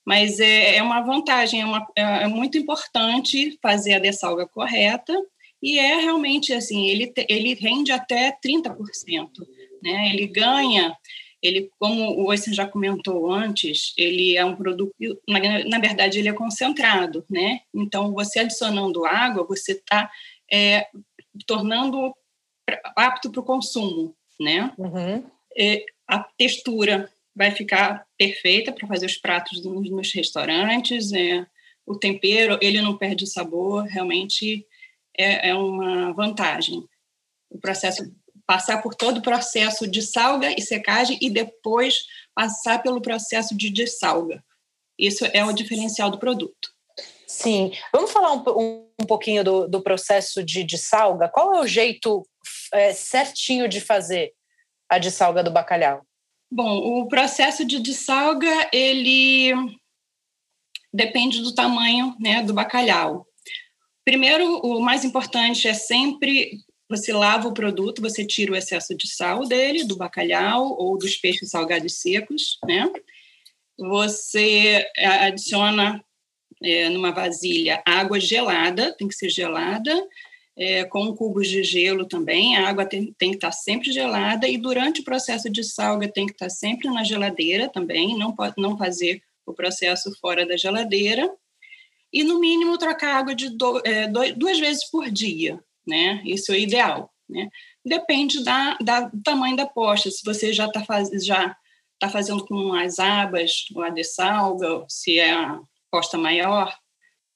Mas 0.06 0.40
é, 0.40 0.78
é 0.78 0.84
uma 0.84 1.02
vantagem, 1.02 1.62
é, 1.62 1.66
uma, 1.66 1.86
é, 1.96 2.02
é 2.24 2.28
muito 2.28 2.58
importante 2.58 3.58
fazer 3.62 3.94
a 3.94 4.00
dessalga 4.00 4.48
correta 4.48 5.14
e 5.62 5.78
é 5.78 5.96
realmente 6.00 6.54
assim, 6.54 6.88
ele, 6.88 7.14
ele 7.28 7.54
rende 7.54 7.92
até 7.92 8.36
30%, 8.44 8.76
né? 9.84 10.10
Ele 10.14 10.28
ganha, 10.28 10.96
ele, 11.42 11.70
como 11.78 12.02
o 12.12 12.28
Oysen 12.28 12.54
já 12.54 12.66
comentou 12.66 13.32
antes, 13.32 13.94
ele 13.98 14.38
é 14.38 14.44
um 14.44 14.56
produto, 14.56 14.94
na, 15.28 15.40
na, 15.66 15.80
verdade, 15.80 16.20
ele 16.20 16.30
é 16.30 16.34
concentrado, 16.34 17.26
né? 17.30 17.62
Então, 17.74 18.14
você 18.14 18.40
adicionando 18.40 19.06
água, 19.06 19.46
você 19.46 19.74
está 19.74 20.10
é, 20.52 20.88
tornando 21.46 22.14
apto 22.96 23.32
para 23.32 23.42
o 23.42 23.46
consumo, 23.46 24.16
né? 24.40 24.74
Uhum. 24.78 25.24
É, 25.58 25.84
a 26.08 26.24
textura 26.38 27.12
vai 27.36 27.52
ficar 27.52 28.06
perfeita 28.18 28.72
para 28.72 28.88
fazer 28.88 29.06
os 29.06 29.18
pratos 29.18 29.64
nos, 29.64 29.90
nos 29.90 30.14
restaurantes. 30.14 31.12
É, 31.14 31.46
o 31.86 31.96
tempero, 31.96 32.58
ele 32.62 32.82
não 32.82 32.98
perde 32.98 33.26
sabor, 33.28 33.84
realmente 33.86 34.66
é, 35.18 35.50
é 35.50 35.56
uma 35.56 36.14
vantagem. 36.14 36.84
O 37.50 37.60
processo 37.60 38.04
passar 38.46 38.82
por 38.82 38.96
todo 38.96 39.18
o 39.18 39.22
processo 39.22 39.88
de 39.88 40.02
salga 40.02 40.52
e 40.58 40.62
secagem 40.62 41.20
e 41.22 41.30
depois 41.30 42.06
passar 42.34 42.82
pelo 42.82 43.00
processo 43.00 43.56
de 43.56 43.70
dessalga. 43.70 44.44
Isso 44.98 45.24
é 45.34 45.46
o 45.46 45.54
diferencial 45.54 46.10
do 46.10 46.18
produto. 46.18 46.74
Sim. 47.28 47.72
Vamos 47.94 48.12
falar 48.12 48.34
um, 48.34 48.88
um 49.00 49.06
pouquinho 49.06 49.44
do, 49.44 49.68
do 49.68 49.82
processo 49.82 50.44
de 50.44 50.64
dessalga? 50.64 51.30
Qual 51.30 51.54
é 51.54 51.60
o 51.60 51.68
jeito 51.68 52.28
é, 52.74 52.92
certinho 52.92 53.68
de 53.68 53.80
fazer 53.80 54.34
a 54.90 54.98
dessalga 54.98 55.44
do 55.44 55.52
bacalhau? 55.52 56.04
Bom, 56.52 57.02
o 57.02 57.08
processo 57.08 57.64
de 57.64 57.80
dessalga, 57.80 58.70
ele 58.74 59.54
depende 60.92 61.42
do 61.42 61.54
tamanho 61.54 62.16
né, 62.20 62.42
do 62.42 62.54
bacalhau. 62.54 63.28
Primeiro, 64.04 64.58
o 64.62 64.80
mais 64.82 65.06
importante 65.06 65.68
é 65.68 65.74
sempre 65.74 66.58
você 66.90 67.14
lava 67.14 67.48
o 67.48 67.54
produto, 67.54 68.02
você 68.02 68.26
tira 68.26 68.52
o 68.52 68.56
excesso 68.56 68.98
de 68.98 69.08
sal 69.08 69.48
dele, 69.48 69.84
do 69.84 69.96
bacalhau 69.96 70.76
ou 70.80 70.98
dos 70.98 71.16
peixes 71.16 71.52
salgados 71.52 72.02
secos, 72.02 72.58
né? 72.66 72.92
Você 73.78 74.90
adiciona 74.98 76.04
é, 76.64 76.90
numa 76.90 77.12
vasilha 77.12 77.84
água 77.86 78.20
gelada, 78.20 78.96
tem 78.98 79.08
que 79.08 79.14
ser 79.14 79.30
gelada, 79.30 79.94
é, 80.60 80.84
com 80.84 81.16
cubos 81.16 81.48
de 81.48 81.64
gelo 81.64 82.06
também. 82.06 82.58
A 82.58 82.68
água 82.68 82.86
tem, 82.86 83.14
tem, 83.18 83.32
que 83.32 83.38
estar 83.38 83.54
sempre 83.54 83.94
gelada 83.94 84.46
e 84.46 84.58
durante 84.58 85.00
o 85.00 85.06
processo 85.06 85.50
de 85.50 85.64
salga 85.64 86.08
tem 86.10 86.26
que 86.26 86.34
estar 86.34 86.50
sempre 86.50 86.90
na 86.90 87.02
geladeira 87.02 87.70
também, 87.70 88.18
não 88.18 88.36
pode 88.36 88.56
não 88.58 88.78
fazer 88.78 89.24
o 89.46 89.54
processo 89.54 90.14
fora 90.20 90.46
da 90.46 90.58
geladeira. 90.58 91.32
E 92.12 92.24
no 92.24 92.40
mínimo 92.40 92.78
trocar 92.78 93.16
água 93.16 93.34
de 93.34 93.50
do, 93.50 93.82
é, 93.86 94.08
do, 94.08 94.36
duas 94.36 94.60
vezes 94.60 94.84
por 94.90 95.10
dia, 95.10 95.64
né? 95.88 96.22
Isso 96.26 96.52
é 96.52 96.56
o 96.56 96.58
ideal, 96.58 97.14
né? 97.30 97.50
Depende 97.86 98.44
da, 98.44 98.78
da, 98.82 99.02
do 99.02 99.22
tamanho 99.22 99.56
da 99.56 99.66
posta. 99.66 100.12
Se 100.12 100.26
você 100.26 100.52
já 100.52 100.66
está 100.66 100.84
faz, 100.84 101.10
já 101.24 101.56
tá 102.00 102.10
fazendo 102.10 102.46
com 102.46 102.74
as 102.74 103.00
abas, 103.00 103.66
o 103.74 103.82
a 103.82 104.04
salga, 104.04 104.86
se 104.90 105.20
é 105.20 105.32
a 105.32 105.60
posta 105.92 106.18
maior, 106.18 106.76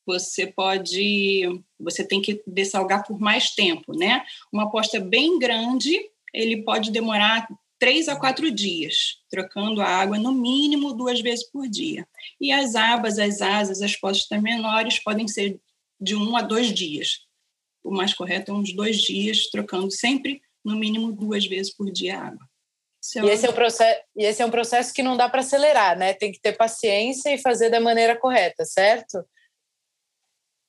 você 0.06 0.48
pode, 0.48 1.64
você 1.84 2.04
tem 2.04 2.22
que 2.22 2.42
dessalgar 2.48 3.06
por 3.06 3.20
mais 3.20 3.52
tempo, 3.52 3.98
né? 3.98 4.24
Uma 4.52 4.64
aposta 4.64 5.00
bem 5.00 5.38
grande, 5.38 6.00
ele 6.34 6.64
pode 6.64 6.92
demorar 6.92 7.48
três 7.80 8.08
a 8.08 8.16
quatro 8.16 8.50
dias, 8.50 9.18
trocando 9.30 9.82
a 9.82 9.86
água 9.86 10.18
no 10.18 10.32
mínimo 10.32 10.94
duas 10.94 11.20
vezes 11.20 11.50
por 11.50 11.68
dia. 11.68 12.08
E 12.40 12.52
as 12.52 12.76
abas, 12.76 13.20
as 13.20 13.42
asas, 13.42 13.82
as 13.82 13.96
postas 13.96 14.42
menores 14.42 15.00
podem 15.00 15.28
ser 15.28 15.60
de 16.00 16.16
um 16.16 16.38
a 16.38 16.42
dois 16.42 16.74
dias. 16.74 17.20
O 17.84 17.92
mais 17.92 18.14
correto 18.14 18.52
é 18.52 18.54
uns 18.54 18.74
dois 18.74 19.02
dias, 19.02 19.50
trocando 19.50 19.92
sempre 19.92 20.42
no 20.64 20.78
mínimo 20.78 21.12
duas 21.12 21.46
vezes 21.46 21.74
por 21.76 21.92
dia 21.92 22.18
a 22.18 22.28
água. 22.28 22.48
É 23.18 23.20
e, 23.20 23.30
esse 23.30 23.46
é 23.46 23.50
um 23.50 23.54
processo, 23.54 24.02
e 24.16 24.24
esse 24.24 24.42
é 24.42 24.46
um 24.46 24.52
processo 24.52 24.94
que 24.94 25.04
não 25.04 25.18
dá 25.18 25.28
para 25.28 25.42
acelerar, 25.42 25.98
né? 25.98 26.14
Tem 26.14 26.32
que 26.32 26.40
ter 26.40 26.54
paciência 26.54 27.34
e 27.34 27.38
fazer 27.38 27.70
da 27.70 27.82
maneira 27.82 28.16
correta, 28.16 28.64
certo? 28.64 29.26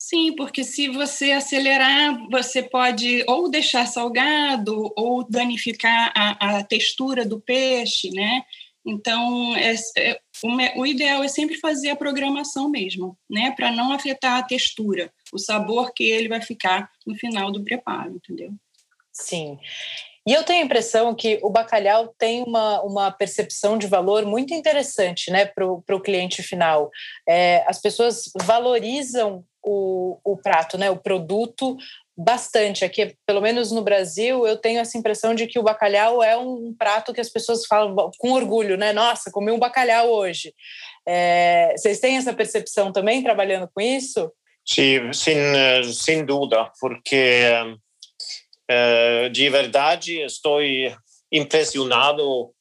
Sim, 0.07 0.35
porque 0.35 0.63
se 0.63 0.87
você 0.87 1.31
acelerar, 1.31 2.29
você 2.29 2.61
pode 2.61 3.23
ou 3.27 3.49
deixar 3.49 3.87
salgado 3.87 4.93
ou 4.95 5.27
danificar 5.27 6.13
a, 6.15 6.57
a 6.57 6.63
textura 6.63 7.25
do 7.25 7.41
peixe, 7.41 8.11
né? 8.11 8.43
Então, 8.85 9.55
é, 9.55 9.73
é, 9.97 10.19
o, 10.43 10.81
o, 10.81 10.85
ideal 10.85 11.23
é 11.23 11.27
sempre 11.27 11.57
fazer 11.57 11.89
a 11.89 11.95
programação 11.95 12.69
mesmo, 12.69 13.17
né? 13.27 13.49
Para 13.55 13.71
não 13.71 13.91
afetar 13.91 14.37
a 14.37 14.43
textura, 14.43 15.11
o 15.33 15.39
sabor 15.39 15.91
que 15.91 16.03
ele 16.03 16.29
vai 16.29 16.39
ficar 16.39 16.87
no 17.03 17.15
final 17.15 17.51
do 17.51 17.63
preparo, 17.63 18.11
entendeu? 18.11 18.51
Sim. 19.11 19.57
E 20.27 20.33
eu 20.33 20.43
tenho 20.43 20.61
a 20.61 20.65
impressão 20.65 21.15
que 21.15 21.39
o 21.41 21.49
bacalhau 21.49 22.13
tem 22.17 22.43
uma, 22.43 22.79
uma 22.83 23.11
percepção 23.11 23.75
de 23.75 23.87
valor 23.87 24.23
muito 24.23 24.53
interessante 24.53 25.31
né, 25.31 25.45
para 25.45 25.65
o 25.65 26.01
cliente 26.01 26.43
final. 26.43 26.91
É, 27.27 27.63
as 27.67 27.81
pessoas 27.81 28.31
valorizam 28.43 29.43
o, 29.65 30.19
o 30.23 30.37
prato, 30.37 30.77
né, 30.77 30.89
o 30.91 30.97
produto, 30.97 31.75
bastante. 32.15 32.85
Aqui, 32.85 33.15
pelo 33.25 33.41
menos 33.41 33.71
no 33.71 33.81
Brasil, 33.81 34.47
eu 34.47 34.55
tenho 34.55 34.79
essa 34.79 34.97
impressão 34.97 35.33
de 35.33 35.47
que 35.47 35.59
o 35.59 35.63
bacalhau 35.63 36.23
é 36.23 36.37
um 36.37 36.73
prato 36.77 37.13
que 37.13 37.19
as 37.19 37.29
pessoas 37.29 37.65
falam 37.65 38.11
com 38.17 38.31
orgulho, 38.31 38.77
né? 38.77 38.93
Nossa, 38.93 39.31
comi 39.31 39.51
um 39.51 39.59
bacalhau 39.59 40.09
hoje. 40.09 40.53
É, 41.07 41.73
vocês 41.75 41.99
têm 41.99 42.17
essa 42.17 42.33
percepção 42.33 42.91
também, 42.91 43.23
trabalhando 43.23 43.69
com 43.73 43.81
isso? 43.81 44.31
Sim, 44.65 45.11
sem, 45.13 45.37
sem 45.93 46.25
dúvida, 46.25 46.71
porque 46.79 47.51
uh, 48.71 49.29
de 49.29 49.49
verdade 49.49 50.21
estou 50.21 50.59
impressionado 51.31 52.51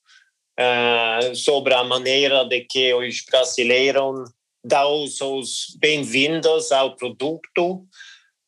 sobre 1.35 1.75
a 1.75 1.83
maneira 1.83 2.45
de 2.45 2.61
que 2.61 2.95
os 2.95 3.25
brasileiros 3.29 4.31
dar 4.65 4.89
os 4.89 5.77
bem-vindos 5.79 6.73
ao 6.73 6.97
produto, 6.97 7.87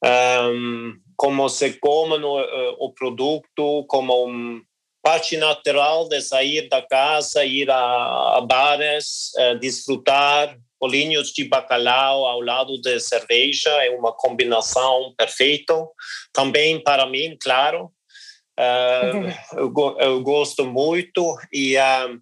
um, 0.03 0.95
como 1.15 1.47
se 1.51 1.75
come 1.75 2.17
no, 2.17 2.41
uh, 2.41 2.77
o 2.79 2.91
produto, 2.95 3.85
como 3.87 4.25
uma 4.25 4.63
parte 5.03 5.37
natural 5.37 6.09
de 6.09 6.23
sair 6.23 6.71
da 6.71 6.81
casa, 6.81 7.45
ir 7.45 7.71
a, 7.71 8.39
a 8.39 8.41
bares, 8.41 9.31
uh, 9.39 9.59
desfrutar 9.59 10.57
bolinhos 10.81 11.33
de 11.33 11.45
bacalhau 11.45 12.25
ao 12.27 12.41
lado 12.41 12.81
de 12.81 12.99
cerveja, 12.99 13.71
é 13.85 13.91
uma 13.91 14.13
combinação 14.13 15.15
perfeita. 15.19 15.75
Também 16.33 16.83
para 16.83 17.05
mim, 17.05 17.37
claro, 17.39 17.93
Uh, 18.59 19.29
eu, 19.59 19.97
eu, 19.99 20.23
gosto 20.23 20.65
muito 20.65 21.37
e, 21.53 21.77
uh, 21.77 22.19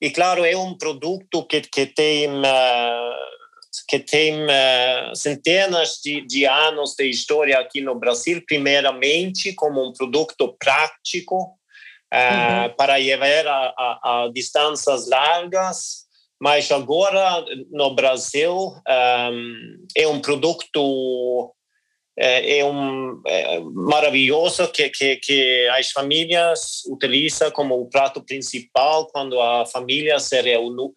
e 0.00 0.10
claro, 0.10 0.44
é 0.44 0.56
um 0.56 0.76
produto 0.76 1.44
que, 1.44 1.60
que 1.60 1.86
tem, 1.86 2.28
uh, 2.28 3.14
que 3.88 3.98
tem 3.98 4.34
centenas 5.14 6.00
de, 6.02 6.26
de 6.26 6.46
anos 6.46 6.94
de 6.96 7.08
história 7.08 7.58
aqui 7.58 7.80
no 7.80 7.94
Brasil, 7.94 8.42
primeiramente 8.46 9.52
como 9.54 9.86
um 9.86 9.92
produto 9.92 10.56
prático 10.58 11.58
uhum. 12.12 12.74
para 12.76 12.96
levar 12.96 13.46
a, 13.46 13.74
a, 13.76 14.24
a 14.24 14.30
distâncias 14.32 15.08
largas, 15.08 16.06
mas 16.40 16.70
agora 16.72 17.44
no 17.70 17.94
Brasil 17.94 18.54
um, 18.88 19.86
é 19.96 20.08
um 20.08 20.20
produto 20.20 21.54
é, 22.18 22.58
é 22.58 22.64
um 22.64 23.20
é 23.26 23.60
maravilhoso 23.60 24.68
que, 24.68 24.88
que, 24.90 25.16
que 25.16 25.68
as 25.68 25.90
famílias 25.90 26.82
utilizam 26.86 27.50
como 27.50 27.80
o 27.80 27.88
prato 27.88 28.22
principal 28.22 29.06
quando 29.06 29.40
a 29.40 29.64
família 29.66 30.18
se 30.18 30.40
reúne, 30.40 30.92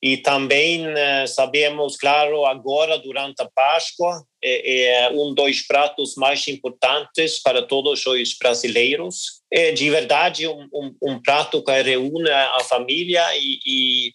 e 0.00 0.16
também 0.16 0.86
eh, 0.86 1.26
sabemos, 1.26 1.96
claro, 1.96 2.44
agora 2.46 2.98
durante 2.98 3.42
a 3.42 3.50
Páscoa, 3.52 4.24
é, 4.42 5.06
é, 5.06 5.10
um 5.10 5.34
dos 5.34 5.62
pratos 5.62 6.14
mais 6.14 6.46
importantes 6.46 7.40
para 7.42 7.62
todos 7.62 8.06
os 8.06 8.36
brasileiros. 8.38 9.42
É 9.52 9.72
de 9.72 9.90
verdade 9.90 10.46
um, 10.46 10.68
um, 10.72 10.94
um 11.02 11.20
prato 11.20 11.64
que 11.64 11.82
reúne 11.82 12.30
a 12.30 12.60
família 12.60 13.24
e, 13.36 13.58
e 13.66 14.12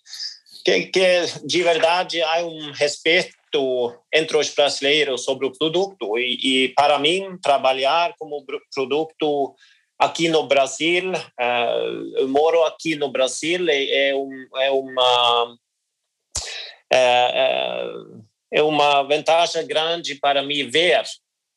que, 0.64 0.84
que, 0.84 1.46
de 1.46 1.62
verdade 1.62 2.22
há 2.22 2.46
um 2.46 2.72
respeito 2.72 3.34
entre 4.14 4.38
os 4.38 4.50
brasileiros 4.50 5.24
sobre 5.24 5.46
o 5.46 5.52
produto. 5.52 6.18
E, 6.18 6.66
e 6.66 6.70
para 6.70 6.98
mim, 7.00 7.38
trabalhar 7.42 8.14
como 8.18 8.46
produto 8.74 9.56
aqui 10.00 10.28
no 10.28 10.44
Brasil, 10.44 11.12
uh, 11.12 12.18
eu 12.18 12.28
moro 12.28 12.64
aqui 12.64 12.96
no 12.96 13.10
Brasil, 13.10 13.66
é, 13.70 14.14
um, 14.16 14.48
é 14.58 14.72
uma 14.72 15.58
é, 16.92 17.94
é 18.52 18.62
uma 18.62 19.02
vantagem 19.02 19.66
grande 19.66 20.16
para 20.16 20.44
mim 20.44 20.70
ver 20.70 21.04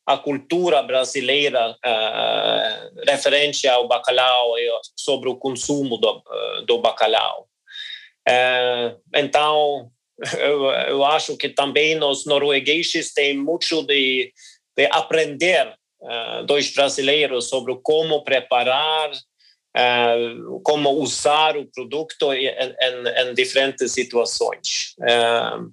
a 0.07 0.17
cultura 0.17 0.81
brasileira 0.81 1.71
uh, 1.71 3.01
referente 3.05 3.67
ao 3.67 3.87
bacalhau 3.87 4.57
e 4.57 4.67
sobre 4.95 5.29
o 5.29 5.35
consumo 5.35 5.97
do, 5.97 6.23
do 6.65 6.79
bacalhau. 6.79 7.47
Uh, 8.27 8.99
então, 9.13 9.91
eu, 10.39 10.65
eu, 10.65 11.05
acho 11.05 11.37
que 11.37 11.49
também 11.49 12.01
os 12.03 12.25
noruegueses 12.25 13.13
têm 13.13 13.37
muito 13.37 13.83
de, 13.83 14.33
de 14.75 14.85
aprender 14.91 15.75
uh, 16.01 16.43
dos 16.45 16.71
brasileiros 16.71 17.49
sobre 17.49 17.77
como 17.83 18.23
preparar, 18.23 19.11
uh, 19.11 20.59
como 20.63 20.89
usar 20.91 21.55
o 21.55 21.67
produto 21.67 22.33
em, 22.33 22.47
em, 22.47 23.29
em 23.29 23.33
diferentes 23.33 23.91
situações. 23.91 24.95
Uh, 24.99 25.71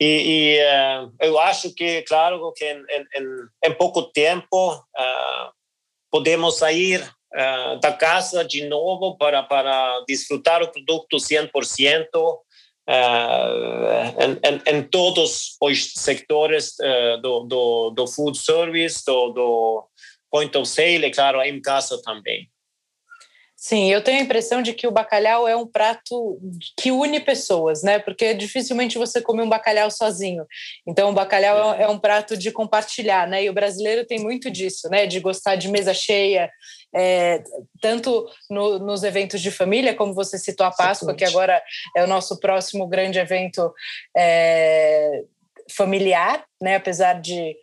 e, 0.00 0.58
e 0.60 1.26
eu 1.26 1.38
acho 1.40 1.74
que, 1.74 2.02
claro, 2.02 2.52
que 2.52 2.64
em, 2.64 2.84
em 3.64 3.74
pouco 3.74 4.02
tempo 4.12 4.80
podemos 6.08 6.56
sair 6.56 7.04
da 7.82 7.92
casa 7.92 8.44
de 8.44 8.68
novo 8.68 9.18
para, 9.18 9.42
para 9.42 10.04
desfrutar 10.06 10.62
o 10.62 10.68
produto 10.68 11.16
100%. 11.16 12.06
Em, 12.88 14.32
em, 14.48 14.78
em, 14.78 14.82
todos 14.82 15.56
os 15.60 15.92
sectores 15.92 16.74
uh, 16.80 17.20
do, 17.20 17.40
do, 17.44 17.90
do, 17.90 18.06
food 18.06 18.38
service, 18.38 19.04
do, 19.06 19.28
do 19.30 19.88
point 20.30 20.56
of 20.56 20.66
sale 20.66 21.06
e, 21.06 21.10
claro, 21.10 21.42
em 21.42 21.60
casa 21.60 22.00
também. 22.02 22.48
Sim, 23.60 23.90
eu 23.90 24.00
tenho 24.00 24.20
a 24.20 24.22
impressão 24.22 24.62
de 24.62 24.72
que 24.72 24.86
o 24.86 24.92
bacalhau 24.92 25.48
é 25.48 25.56
um 25.56 25.66
prato 25.66 26.38
que 26.78 26.92
une 26.92 27.18
pessoas, 27.18 27.82
né? 27.82 27.98
Porque 27.98 28.32
dificilmente 28.32 28.96
você 28.96 29.20
come 29.20 29.42
um 29.42 29.48
bacalhau 29.48 29.90
sozinho. 29.90 30.46
Então, 30.86 31.10
o 31.10 31.12
bacalhau 31.12 31.74
é, 31.74 31.82
é 31.82 31.88
um 31.88 31.98
prato 31.98 32.36
de 32.36 32.52
compartilhar, 32.52 33.26
né? 33.26 33.42
E 33.42 33.50
o 33.50 33.52
brasileiro 33.52 34.06
tem 34.06 34.20
muito 34.20 34.48
disso, 34.48 34.88
né? 34.88 35.06
De 35.06 35.18
gostar 35.18 35.56
de 35.56 35.66
mesa 35.66 35.92
cheia, 35.92 36.48
é, 36.94 37.42
tanto 37.82 38.28
no, 38.48 38.78
nos 38.78 39.02
eventos 39.02 39.40
de 39.42 39.50
família, 39.50 39.92
como 39.92 40.14
você 40.14 40.38
citou 40.38 40.64
a 40.64 40.70
Páscoa, 40.70 41.16
que 41.16 41.24
agora 41.24 41.60
é 41.96 42.04
o 42.04 42.06
nosso 42.06 42.38
próximo 42.38 42.86
grande 42.86 43.18
evento 43.18 43.74
é, 44.16 45.24
familiar, 45.76 46.44
né? 46.62 46.76
Apesar 46.76 47.14
de 47.14 47.56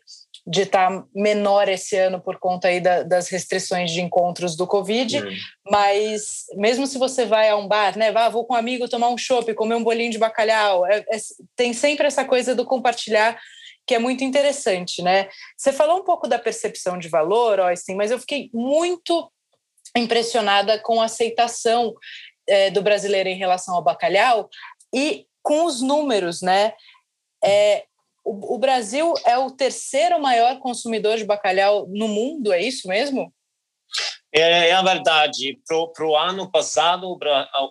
de 0.47 0.61
estar 0.61 0.91
tá 0.91 1.05
menor 1.13 1.67
esse 1.67 1.97
ano 1.97 2.21
por 2.21 2.37
conta 2.37 2.67
aí 2.67 2.79
da, 2.79 3.01
das 3.01 3.29
restrições 3.29 3.91
de 3.91 4.01
encontros 4.01 4.55
do 4.55 4.67
Covid, 4.67 5.17
uhum. 5.17 5.35
mas 5.71 6.45
mesmo 6.55 6.85
se 6.85 6.99
você 6.99 7.25
vai 7.25 7.49
a 7.49 7.57
um 7.57 7.67
bar, 7.67 7.97
né, 7.97 8.11
vá, 8.11 8.29
vou 8.29 8.45
com 8.45 8.53
um 8.53 8.57
amigo 8.57 8.87
tomar 8.87 9.09
um 9.09 9.17
chopp, 9.17 9.51
comer 9.55 9.75
um 9.75 9.83
bolinho 9.83 10.11
de 10.11 10.19
bacalhau, 10.19 10.85
é, 10.85 10.99
é, 10.99 11.17
tem 11.55 11.73
sempre 11.73 12.05
essa 12.05 12.23
coisa 12.23 12.53
do 12.53 12.65
compartilhar 12.65 13.39
que 13.87 13.93
é 13.93 13.99
muito 13.99 14.23
interessante, 14.23 15.03
né? 15.03 15.29
Você 15.55 15.71
falou 15.71 15.99
um 15.99 16.03
pouco 16.03 16.27
da 16.27 16.39
percepção 16.39 16.97
de 16.97 17.07
valor, 17.07 17.59
Austin, 17.59 17.93
mas 17.93 18.09
eu 18.09 18.19
fiquei 18.19 18.49
muito 18.51 19.31
impressionada 19.95 20.79
com 20.79 20.99
a 20.99 21.05
aceitação 21.05 21.93
é, 22.47 22.71
do 22.71 22.81
brasileiro 22.81 23.29
em 23.29 23.37
relação 23.37 23.75
ao 23.75 23.83
bacalhau 23.83 24.49
e 24.93 25.27
com 25.43 25.65
os 25.65 25.81
números, 25.81 26.41
né? 26.41 26.73
É, 27.43 27.85
o, 28.25 28.55
o 28.55 28.57
Brasil 28.57 29.13
é 29.23 29.37
o 29.37 29.51
terceiro 29.51 30.19
maior 30.19 30.59
consumidor 30.59 31.15
de 31.17 31.23
bacalhau 31.23 31.87
no 31.87 32.07
mundo, 32.07 32.51
é 32.51 32.61
isso 32.61 32.87
mesmo? 32.87 33.31
É, 34.33 34.69
é 34.69 34.73
a 34.73 34.81
verdade. 34.81 35.59
Para 35.67 36.05
o 36.05 36.17
ano 36.17 36.51
passado, 36.51 37.17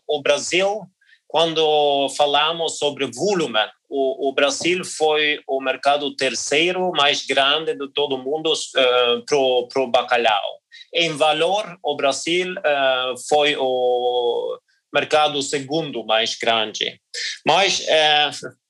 o 0.07 0.23
Brasil, 0.23 0.83
quando 1.27 2.09
falamos 2.17 2.79
sobre 2.79 3.11
volume, 3.11 3.59
o, 3.91 4.29
o, 4.29 4.33
Brasil 4.33 4.85
foi 4.85 5.41
o 5.47 5.61
mercado 5.61 6.15
terceiro 6.17 6.91
mais 6.93 7.27
grande 7.27 7.75
de 7.75 7.93
todo 7.93 8.15
o 8.15 8.23
mundo 8.23 8.53
uh, 8.53 9.67
para 9.69 9.83
o 9.83 9.91
bacalhau. 9.91 10.61
Em 10.93 11.11
valor, 11.17 11.79
o 11.83 11.97
Brasil 11.97 12.53
uh, 12.53 13.15
foi 13.29 13.57
o 13.59 14.59
mercado 14.93 15.43
segundo 15.43 16.05
mais 16.05 16.37
grande. 16.37 17.01
Mas 17.45 17.81
uh, 17.81 18.64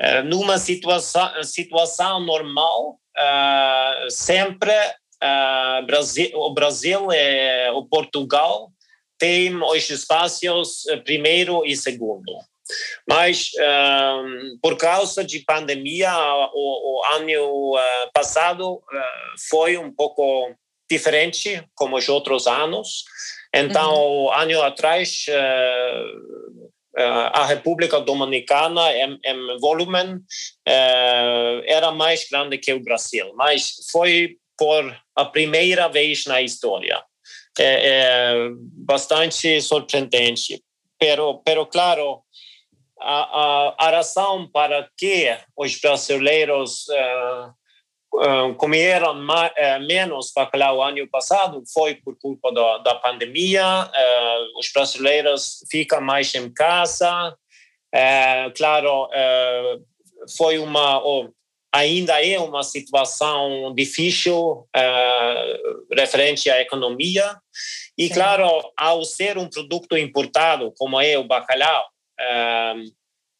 eh, 0.00 0.22
numa 0.22 0.58
situação, 0.58 1.42
situação 1.44 2.20
normal, 2.20 2.98
uh, 3.16 4.10
sempre 4.10 4.72
uh, 4.72 5.86
Brasil, 5.86 6.30
o 6.34 6.52
Brasil 6.52 7.12
e 7.12 7.70
o 7.70 7.84
Portugal 7.86 8.72
têm 9.18 9.54
os 9.62 9.88
espaços 9.88 10.84
primeiro 11.04 11.64
e 11.64 11.76
segundo. 11.76 12.32
Mas 13.06 13.52
por 14.62 14.76
causa 14.78 15.22
de 15.22 15.40
pandemia, 15.40 16.10
o, 16.54 16.98
o 16.98 17.04
ano 17.14 17.74
passado 18.12 18.82
foi 19.50 19.76
um 19.76 19.92
pouco 19.92 20.50
diferente 20.90 21.62
como 21.74 21.96
os 21.96 22.08
outros 22.08 22.46
anos. 22.46 23.04
Então, 23.54 23.94
uhum. 23.94 24.32
ano 24.32 24.62
atrás, 24.62 25.26
a 26.96 27.44
República 27.46 28.00
Dominicana, 28.00 28.92
em, 28.92 29.18
em 29.24 29.58
volume, 29.58 30.20
eh, 30.66 31.62
era 31.66 31.90
mais 31.90 32.28
grande 32.30 32.58
que 32.58 32.72
o 32.72 32.82
Brasil, 32.82 33.32
mas 33.34 33.74
foi 33.90 34.36
por 34.56 34.96
a 35.16 35.24
primeira 35.24 35.88
vez 35.88 36.24
na 36.26 36.40
história. 36.40 37.02
É, 37.58 37.64
é 37.64 38.34
bastante 38.86 39.60
surpreendente. 39.60 40.62
Pero, 40.98 41.42
pero 41.44 41.66
claro, 41.66 42.22
a, 43.00 43.22
a, 43.22 43.74
a 43.78 43.90
razão 43.90 44.48
para 44.50 44.88
que 44.96 45.36
os 45.56 45.78
brasileiros 45.80 46.86
uh, 46.88 47.52
comeram 48.56 49.14
mais, 49.14 49.52
eh, 49.56 49.78
menos 49.80 50.32
bacalhau 50.34 50.82
ano 50.82 51.06
passado 51.08 51.62
foi 51.72 51.96
por 51.96 52.16
culpa 52.18 52.52
da, 52.52 52.78
da 52.78 52.94
pandemia. 52.94 53.90
Eh, 53.92 54.38
os 54.58 54.70
brasileiros 54.72 55.64
ficam 55.70 56.00
mais 56.00 56.34
em 56.34 56.52
casa. 56.52 57.36
Eh, 57.92 58.50
claro, 58.56 59.08
foi 60.36 60.58
uma 60.58 61.02
ainda 61.72 62.24
é 62.24 62.38
uma 62.38 62.62
situação 62.62 63.74
difícil 63.74 64.64
referente 65.92 66.48
à 66.48 66.60
economia 66.60 67.36
e 67.98 68.08
claro 68.08 68.48
ao 68.76 69.04
ser 69.04 69.36
um 69.38 69.48
produto 69.48 69.96
importado 69.96 70.72
como 70.78 71.00
é 71.00 71.18
o 71.18 71.24
bacalhau 71.24 71.84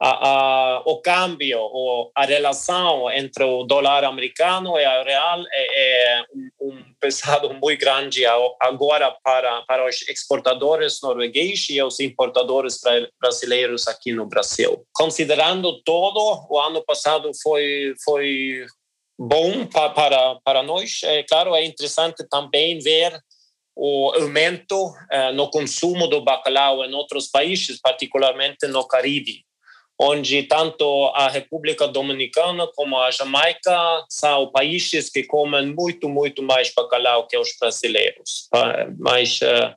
a, 0.00 0.28
a, 0.28 0.82
o 0.86 1.00
câmbio, 1.00 1.60
ou 1.60 2.10
a 2.14 2.24
relação 2.24 3.10
entre 3.10 3.44
o 3.44 3.64
dólar 3.64 4.04
americano 4.04 4.78
e 4.78 4.86
o 4.86 5.04
real 5.04 5.40
é, 5.52 6.18
é 6.18 6.24
um, 6.34 6.68
um, 6.68 6.84
pesado 7.00 7.52
muito 7.54 7.78
grande 7.78 8.24
agora 8.60 9.14
para, 9.22 9.62
para 9.62 9.88
os 9.88 10.02
exportadores 10.08 11.00
noruegueses 11.02 11.70
e 11.70 11.82
os 11.82 12.00
importadores 12.00 12.80
brasileiros 13.20 13.86
aqui 13.86 14.12
no 14.12 14.26
Brasil. 14.26 14.84
Considerando 14.92 15.82
todo, 15.82 16.46
o 16.50 16.58
ano 16.58 16.84
passado 16.84 17.30
foi, 17.42 17.94
foi 18.04 18.66
bom 19.18 19.66
para, 19.66 20.38
para 20.44 20.62
nós. 20.62 21.00
É 21.04 21.22
claro, 21.22 21.54
é 21.54 21.64
interessante 21.64 22.26
também 22.28 22.78
ver 22.78 23.18
o 23.76 24.12
aumento 24.14 24.86
uh, 24.86 25.32
no 25.34 25.50
consumo 25.50 26.06
do 26.06 26.22
bacalhau 26.22 26.84
em 26.84 26.94
outros 26.94 27.28
países, 27.28 27.80
particularmente 27.80 28.66
no 28.68 28.86
Caribe, 28.86 29.43
onde 29.98 30.42
tanto 30.44 31.06
a 31.14 31.28
República 31.28 31.86
Dominicana 31.86 32.66
como 32.74 32.98
a 32.98 33.10
Jamaica 33.10 34.04
são 34.08 34.50
países 34.50 35.08
que 35.08 35.22
comem 35.22 35.74
muito, 35.74 36.08
muito 36.08 36.42
mais 36.42 36.72
bacalhau 36.74 37.26
que 37.26 37.36
os 37.36 37.56
brasileiros. 37.58 38.48
Mas 38.98 39.40
uh, 39.40 39.74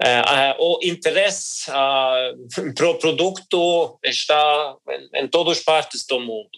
Uh, 0.00 0.54
o 0.60 0.78
interesse 0.84 1.68
uh, 1.68 2.72
para 2.72 2.88
o 2.88 2.98
produto 2.98 3.98
está 4.04 4.76
em 5.12 5.26
todas 5.26 5.58
as 5.58 5.64
partes 5.64 6.06
do 6.06 6.20
mundo. 6.20 6.50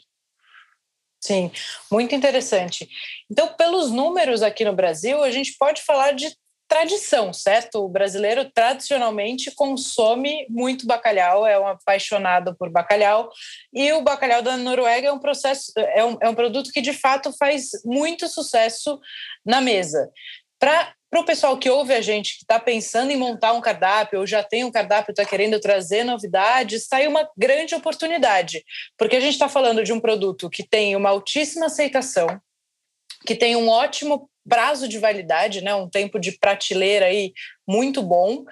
Sim, 1.23 1.51
muito 1.91 2.15
interessante. 2.15 2.87
Então, 3.31 3.55
pelos 3.55 3.91
números 3.91 4.43
aqui 4.43 4.63
no 4.63 4.75
Brasil, 4.75 5.23
a 5.23 5.31
gente 5.31 5.55
pode 5.59 5.83
falar 5.83 6.13
de 6.13 6.35
tradição, 6.71 7.33
certo? 7.33 7.85
O 7.85 7.89
brasileiro 7.89 8.49
tradicionalmente 8.49 9.51
consome 9.51 10.47
muito 10.49 10.87
bacalhau, 10.87 11.45
é 11.45 11.59
um 11.59 11.67
apaixonado 11.67 12.55
por 12.57 12.71
bacalhau, 12.71 13.29
e 13.75 13.93
o 13.93 14.03
bacalhau 14.03 14.41
da 14.41 14.57
Noruega 14.57 15.09
é 15.09 15.13
um 15.13 15.19
processo, 15.19 15.73
é 15.77 16.05
um, 16.05 16.17
é 16.23 16.29
um 16.29 16.35
produto 16.35 16.71
que 16.73 16.81
de 16.81 16.93
fato 16.93 17.33
faz 17.37 17.71
muito 17.85 18.29
sucesso 18.29 19.01
na 19.45 19.61
mesa. 19.61 20.09
Para 20.61 20.95
o 21.17 21.25
pessoal 21.25 21.59
que 21.59 21.69
ouve 21.69 21.93
a 21.93 22.01
gente, 22.01 22.37
que 22.37 22.45
está 22.45 22.61
pensando 22.61 23.11
em 23.11 23.17
montar 23.17 23.53
um 23.53 23.61
cardápio, 23.61 24.21
ou 24.21 24.27
já 24.27 24.45
tem 24.45 24.63
um 24.63 24.71
cardápio, 24.71 25.11
está 25.11 25.25
querendo 25.25 25.59
trazer 25.59 26.05
novidades, 26.05 26.83
está 26.83 26.99
aí 26.99 27.09
uma 27.09 27.29
grande 27.37 27.75
oportunidade, 27.75 28.65
porque 28.97 29.17
a 29.17 29.21
gente 29.21 29.33
está 29.33 29.49
falando 29.49 29.83
de 29.83 29.93
um 29.93 29.99
produto 29.99 30.49
que 30.49 30.63
tem 30.63 30.95
uma 30.95 31.11
altíssima 31.11 31.67
aceitação, 31.67 32.41
que 33.27 33.35
tem 33.35 33.57
um 33.57 33.69
ótimo 33.69 34.31
prazo 34.51 34.89
de 34.89 34.99
validade, 34.99 35.63
né, 35.63 35.73
um 35.75 35.89
tempo 35.89 36.19
de 36.19 36.33
prateleira 36.33 37.07
aí 37.07 37.33
muito 37.67 38.03
bom, 38.03 38.45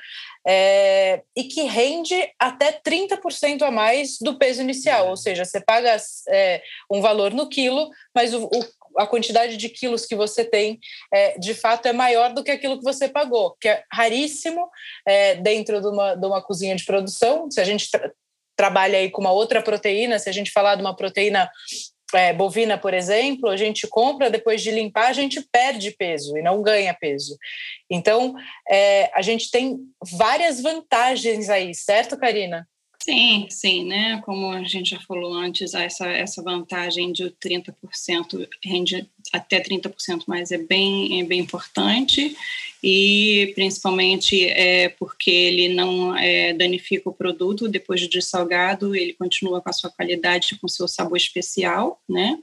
é, 0.46 1.22
e 1.36 1.44
que 1.44 1.62
rende 1.62 2.14
até 2.38 2.72
30% 2.72 3.62
a 3.62 3.70
mais 3.70 4.16
do 4.18 4.38
peso 4.38 4.62
inicial, 4.62 5.08
ou 5.08 5.16
seja, 5.16 5.44
você 5.44 5.60
paga 5.60 5.96
é, 6.28 6.62
um 6.90 7.02
valor 7.02 7.34
no 7.34 7.48
quilo, 7.48 7.90
mas 8.14 8.32
o, 8.32 8.44
o, 8.44 8.64
a 8.96 9.06
quantidade 9.06 9.56
de 9.56 9.68
quilos 9.68 10.06
que 10.06 10.14
você 10.14 10.44
tem, 10.44 10.78
é, 11.12 11.36
de 11.38 11.52
fato, 11.52 11.86
é 11.86 11.92
maior 11.92 12.32
do 12.32 12.44
que 12.44 12.52
aquilo 12.52 12.78
que 12.78 12.84
você 12.84 13.08
pagou, 13.08 13.56
que 13.60 13.68
é 13.68 13.82
raríssimo 13.92 14.70
é, 15.06 15.34
dentro 15.34 15.80
de 15.80 15.88
uma, 15.88 16.14
de 16.14 16.26
uma 16.26 16.40
cozinha 16.40 16.76
de 16.76 16.84
produção. 16.84 17.50
Se 17.50 17.60
a 17.60 17.64
gente 17.64 17.90
tra 17.90 18.10
trabalha 18.56 18.98
aí 18.98 19.08
com 19.08 19.20
uma 19.20 19.30
outra 19.30 19.62
proteína, 19.62 20.18
se 20.18 20.28
a 20.28 20.32
gente 20.32 20.50
falar 20.50 20.74
de 20.74 20.80
uma 20.80 20.96
proteína 20.96 21.48
é, 22.14 22.32
bovina, 22.32 22.78
por 22.78 22.94
exemplo, 22.94 23.48
a 23.48 23.56
gente 23.56 23.86
compra, 23.86 24.30
depois 24.30 24.62
de 24.62 24.70
limpar, 24.70 25.08
a 25.08 25.12
gente 25.12 25.46
perde 25.52 25.90
peso 25.90 26.36
e 26.36 26.42
não 26.42 26.62
ganha 26.62 26.94
peso. 26.94 27.36
Então, 27.90 28.34
é, 28.68 29.10
a 29.14 29.22
gente 29.22 29.50
tem 29.50 29.78
várias 30.16 30.60
vantagens 30.60 31.48
aí, 31.50 31.74
certo, 31.74 32.18
Karina? 32.18 32.66
Sim, 33.00 33.46
sim, 33.48 33.84
né? 33.84 34.20
Como 34.24 34.50
a 34.50 34.62
gente 34.64 34.90
já 34.90 35.00
falou 35.00 35.32
antes, 35.32 35.72
essa, 35.72 36.06
essa 36.08 36.42
vantagem 36.42 37.12
de 37.12 37.30
30% 37.42 38.48
rende 38.62 39.08
até 39.32 39.60
30% 39.60 40.24
mais 40.26 40.50
é 40.50 40.58
bem, 40.58 41.20
é 41.20 41.24
bem 41.24 41.40
importante 41.40 42.36
e 42.82 43.52
principalmente 43.54 44.44
é 44.46 44.88
porque 44.88 45.30
ele 45.30 45.74
não 45.74 46.16
é, 46.16 46.52
danifica 46.52 47.08
o 47.08 47.14
produto 47.14 47.68
depois 47.68 48.00
de 48.00 48.20
salgado, 48.20 48.94
ele 48.94 49.12
continua 49.14 49.60
com 49.60 49.70
a 49.70 49.72
sua 49.72 49.90
qualidade, 49.90 50.58
com 50.60 50.68
seu 50.68 50.88
sabor 50.88 51.16
especial, 51.16 52.02
né? 52.08 52.38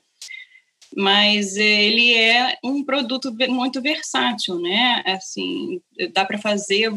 Mas 0.95 1.57
ele 1.57 2.13
é 2.13 2.57
um 2.63 2.83
produto 2.83 3.35
muito 3.49 3.81
versátil, 3.81 4.59
né? 4.59 5.03
Assim, 5.05 5.81
dá 6.13 6.23
para 6.23 6.37
fazer 6.37 6.91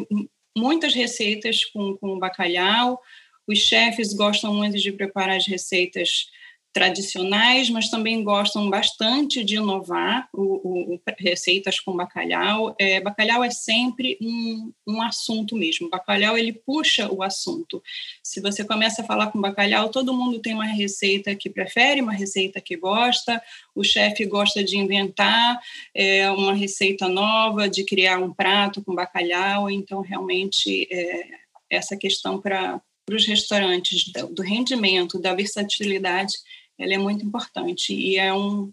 muitas 0.56 0.94
receitas 0.94 1.64
com, 1.64 1.96
com 1.96 2.18
bacalhau, 2.18 3.00
os 3.48 3.58
chefes 3.58 4.12
gostam 4.12 4.54
muito 4.54 4.76
de 4.78 4.92
preparar 4.92 5.36
as 5.36 5.46
receitas 5.46 6.28
tradicionais, 6.72 7.70
mas 7.70 7.88
também 7.88 8.22
gostam 8.22 8.68
bastante 8.68 9.42
de 9.42 9.56
inovar 9.56 10.28
o, 10.32 10.94
o, 10.94 11.00
receitas 11.18 11.80
com 11.80 11.96
bacalhau. 11.96 12.76
É, 12.78 13.00
bacalhau 13.00 13.42
é 13.42 13.50
sempre 13.50 14.18
um, 14.20 14.72
um 14.86 15.02
assunto 15.02 15.56
mesmo. 15.56 15.88
Bacalhau 15.88 16.36
ele 16.36 16.52
puxa 16.52 17.10
o 17.10 17.22
assunto. 17.22 17.82
Se 18.22 18.40
você 18.40 18.64
começa 18.64 19.02
a 19.02 19.04
falar 19.04 19.28
com 19.28 19.40
bacalhau, 19.40 19.88
todo 19.88 20.14
mundo 20.14 20.38
tem 20.40 20.54
uma 20.54 20.66
receita 20.66 21.34
que 21.34 21.48
prefere, 21.48 22.02
uma 22.02 22.12
receita 22.12 22.60
que 22.60 22.76
gosta. 22.76 23.42
O 23.74 23.82
chefe 23.82 24.24
gosta 24.26 24.62
de 24.62 24.76
inventar 24.76 25.58
é, 25.94 26.30
uma 26.30 26.54
receita 26.54 27.08
nova, 27.08 27.68
de 27.68 27.82
criar 27.82 28.18
um 28.18 28.32
prato 28.32 28.84
com 28.84 28.94
bacalhau. 28.94 29.70
Então, 29.70 30.00
realmente, 30.00 30.86
é, 30.92 31.26
essa 31.70 31.96
questão 31.96 32.40
para 32.40 32.80
para 33.08 33.16
os 33.16 33.26
restaurantes 33.26 34.12
do 34.32 34.42
rendimento, 34.42 35.18
da 35.18 35.34
versatilidade, 35.34 36.34
ela 36.78 36.92
é 36.92 36.98
muito 36.98 37.24
importante 37.24 37.94
e 37.94 38.18
é 38.18 38.34
um, 38.34 38.70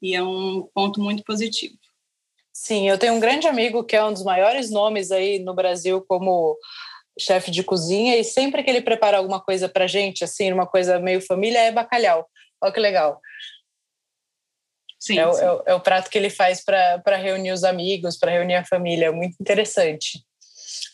e 0.00 0.14
é 0.14 0.22
um 0.22 0.66
ponto 0.74 1.02
muito 1.02 1.22
positivo. 1.22 1.76
Sim, 2.50 2.88
eu 2.88 2.96
tenho 2.96 3.12
um 3.12 3.20
grande 3.20 3.46
amigo 3.46 3.84
que 3.84 3.94
é 3.94 4.02
um 4.02 4.12
dos 4.12 4.24
maiores 4.24 4.70
nomes 4.70 5.10
aí 5.10 5.38
no 5.38 5.52
Brasil 5.52 6.02
como 6.08 6.56
chefe 7.18 7.50
de 7.50 7.62
cozinha 7.62 8.16
e 8.16 8.24
sempre 8.24 8.62
que 8.62 8.70
ele 8.70 8.80
prepara 8.80 9.18
alguma 9.18 9.38
coisa 9.38 9.68
para 9.68 9.86
gente, 9.86 10.24
assim, 10.24 10.50
uma 10.50 10.66
coisa 10.66 10.98
meio 10.98 11.20
família, 11.20 11.58
é 11.58 11.70
bacalhau. 11.70 12.26
Olha 12.62 12.72
que 12.72 12.80
legal. 12.80 13.20
Sim, 14.98 15.18
é, 15.18 15.30
sim. 15.30 15.40
O, 15.42 15.44
é, 15.44 15.52
o, 15.52 15.62
é 15.66 15.74
o 15.74 15.80
prato 15.80 16.08
que 16.08 16.16
ele 16.16 16.30
faz 16.30 16.64
para 16.64 17.16
reunir 17.16 17.52
os 17.52 17.64
amigos, 17.64 18.16
para 18.16 18.32
reunir 18.32 18.54
a 18.54 18.64
família. 18.64 19.12
Muito 19.12 19.36
interessante. 19.38 20.24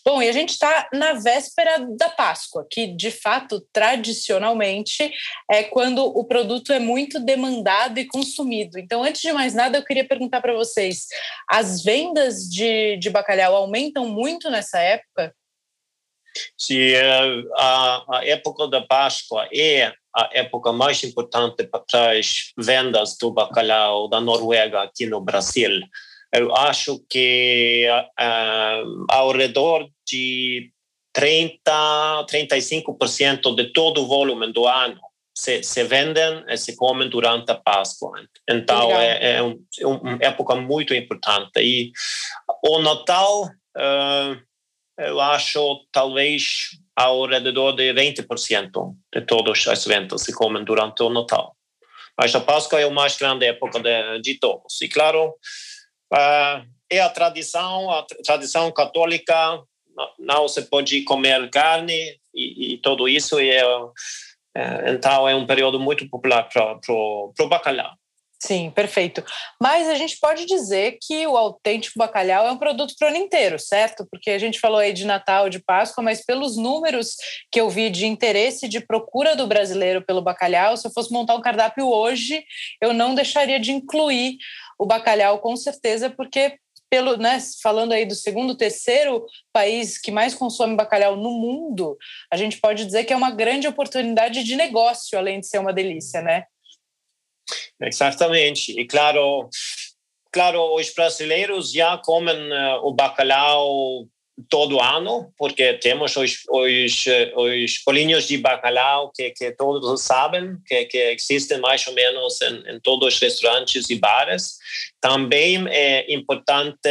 Bom, 0.05 0.23
e 0.23 0.29
a 0.29 0.33
gente 0.33 0.51
está 0.51 0.89
na 0.93 1.15
véspera 1.15 1.87
da 1.97 2.09
Páscoa, 2.09 2.67
que 2.71 2.87
de 2.87 3.11
fato, 3.11 3.61
tradicionalmente, 3.73 5.13
é 5.51 5.63
quando 5.65 6.05
o 6.05 6.25
produto 6.25 6.73
é 6.73 6.79
muito 6.79 7.21
demandado 7.21 7.99
e 7.99 8.07
consumido. 8.07 8.79
Então, 8.79 9.03
antes 9.03 9.21
de 9.21 9.33
mais 9.33 9.55
nada, 9.55 9.77
eu 9.77 9.85
queria 9.85 10.07
perguntar 10.07 10.41
para 10.41 10.55
vocês: 10.55 11.07
as 11.51 11.83
vendas 11.83 12.49
de, 12.49 12.97
de 12.97 13.11
bacalhau 13.11 13.55
aumentam 13.55 14.09
muito 14.09 14.51
nessa 14.51 14.79
época? 14.79 15.35
Sim, 16.57 16.79
é, 16.79 17.43
a, 17.57 18.19
a 18.19 18.27
época 18.27 18.69
da 18.69 18.81
Páscoa 18.81 19.49
é 19.53 19.93
a 20.15 20.29
época 20.33 20.73
mais 20.73 21.03
importante 21.05 21.65
para 21.65 22.19
as 22.19 22.53
vendas 22.57 23.17
do 23.19 23.31
bacalhau 23.31 24.09
da 24.09 24.21
Noruega 24.21 24.83
aqui 24.83 25.07
no 25.07 25.21
Brasil 25.21 25.81
eu 26.33 26.55
acho 26.55 27.01
que 27.09 27.87
uh, 27.91 29.07
ao 29.11 29.33
redor 29.33 29.89
de 30.07 30.73
30, 31.13 32.27
35% 32.31 33.55
de 33.55 33.73
todo 33.73 34.03
o 34.03 34.07
volume 34.07 34.53
do 34.53 34.67
ano 34.67 35.01
se, 35.35 35.63
se 35.63 35.85
vendem 35.85 36.45
e 36.49 36.57
se 36.57 36.77
comem 36.77 37.09
durante 37.09 37.51
a 37.51 37.57
Páscoa. 37.57 38.13
Então, 38.49 38.91
é, 38.93 39.37
é, 39.37 39.43
um, 39.43 39.65
é 39.79 39.87
uma 39.87 40.19
época 40.21 40.55
muito 40.55 40.95
importante. 40.95 41.61
E 41.61 41.93
o 42.65 42.79
Natal, 42.79 43.45
uh, 43.45 44.41
eu 44.99 45.21
acho, 45.21 45.87
talvez 45.91 46.71
ao 46.95 47.27
redor 47.27 47.73
de 47.73 47.93
20% 47.95 48.95
de 49.13 49.21
todas 49.23 49.67
as 49.67 49.85
vendas 49.85 50.23
se 50.23 50.33
comem 50.33 50.65
durante 50.65 51.03
o 51.03 51.11
Natal. 51.11 51.57
Mas 52.19 52.35
a 52.35 52.41
Páscoa 52.41 52.79
é 52.79 52.85
a 52.85 52.91
mais 52.91 53.17
grande 53.17 53.47
época 53.47 53.81
de, 53.81 54.21
de 54.21 54.39
todos. 54.39 54.81
E, 54.83 54.89
claro, 54.89 55.33
é 56.13 57.01
a 57.01 57.09
tradição, 57.09 57.91
a 57.91 58.05
tradição 58.25 58.71
católica, 58.73 59.63
não 60.19 60.49
se 60.49 60.63
pode 60.63 61.03
comer 61.03 61.49
carne 61.51 62.19
e, 62.35 62.75
e 62.75 62.79
tudo 62.79 63.09
isso, 63.09 63.39
é, 63.39 63.63
é, 64.57 64.91
então 64.91 65.29
é 65.29 65.35
um 65.35 65.47
período 65.47 65.79
muito 65.79 66.09
popular 66.09 66.49
para 66.49 66.81
o 66.89 67.49
bacalhau. 67.49 67.93
Sim, 68.43 68.71
perfeito. 68.71 69.23
Mas 69.61 69.87
a 69.87 69.95
gente 69.95 70.19
pode 70.19 70.47
dizer 70.47 70.99
que 71.03 71.27
o 71.27 71.37
autêntico 71.37 71.99
bacalhau 71.99 72.47
é 72.47 72.51
um 72.51 72.57
produto 72.57 72.95
para 72.99 73.07
o 73.07 73.09
ano 73.11 73.19
inteiro, 73.19 73.59
certo? 73.59 74.07
Porque 74.11 74.31
a 74.31 74.39
gente 74.39 74.59
falou 74.59 74.79
aí 74.79 74.95
de 74.95 75.05
Natal, 75.05 75.51
de 75.51 75.59
Páscoa, 75.59 76.03
mas 76.03 76.25
pelos 76.25 76.57
números 76.57 77.17
que 77.53 77.61
eu 77.61 77.69
vi 77.69 77.91
de 77.91 78.07
interesse 78.07 78.67
de 78.67 78.81
procura 78.81 79.37
do 79.37 79.47
brasileiro 79.47 80.03
pelo 80.03 80.23
bacalhau, 80.23 80.75
se 80.75 80.87
eu 80.89 80.91
fosse 80.91 81.13
montar 81.13 81.35
um 81.35 81.43
cardápio 81.43 81.87
hoje, 81.87 82.43
eu 82.81 82.95
não 82.95 83.15
deixaria 83.15 83.61
de 83.61 83.73
incluir 83.73 84.39
o 84.79 84.87
bacalhau 84.87 85.39
com 85.41 85.55
certeza, 85.55 86.09
porque 86.09 86.57
pelo, 86.89 87.19
né, 87.19 87.39
falando 87.63 87.93
aí 87.93 88.07
do 88.07 88.15
segundo, 88.15 88.57
terceiro 88.57 89.25
país 89.53 89.99
que 89.99 90.11
mais 90.11 90.35
consome 90.35 90.75
bacalhau 90.75 91.15
no 91.15 91.31
mundo, 91.31 91.97
a 92.33 92.37
gente 92.37 92.59
pode 92.59 92.87
dizer 92.87 93.05
que 93.05 93.13
é 93.13 93.17
uma 93.17 93.31
grande 93.31 93.69
oportunidade 93.69 94.43
de 94.43 94.57
negócio, 94.57 95.17
além 95.17 95.41
de 95.41 95.47
ser 95.47 95.59
uma 95.59 95.73
delícia, 95.73 96.23
né? 96.23 96.45
Exatamente. 97.81 98.73
E 98.79 98.87
claro, 98.87 99.49
claro, 100.33 100.75
os 100.75 100.93
brasileiros 100.95 101.73
já 101.73 101.99
comem 101.99 102.37
uh, 102.37 102.87
o 102.87 102.93
bacalhau 102.93 104.07
todo 104.49 104.81
ano, 104.81 105.33
porque 105.37 105.75
temos 105.75 106.17
os, 106.17 106.45
os, 106.49 107.05
os 107.37 107.83
bolinhos 107.85 108.27
de 108.27 108.39
bacalhau 108.39 109.11
que, 109.15 109.31
que 109.31 109.53
todos 109.53 110.03
sabem, 110.03 110.57
que, 110.67 110.85
que 110.87 110.99
existem 110.99 111.59
mais 111.59 111.87
ou 111.87 111.93
menos 111.93 112.41
em, 112.41 112.75
em 112.75 112.81
todos 112.81 113.15
os 113.15 113.21
restaurantes 113.21 113.91
e 113.91 113.97
bares. 113.97 114.57
Também 115.01 115.67
é 115.69 116.13
importante 116.13 116.89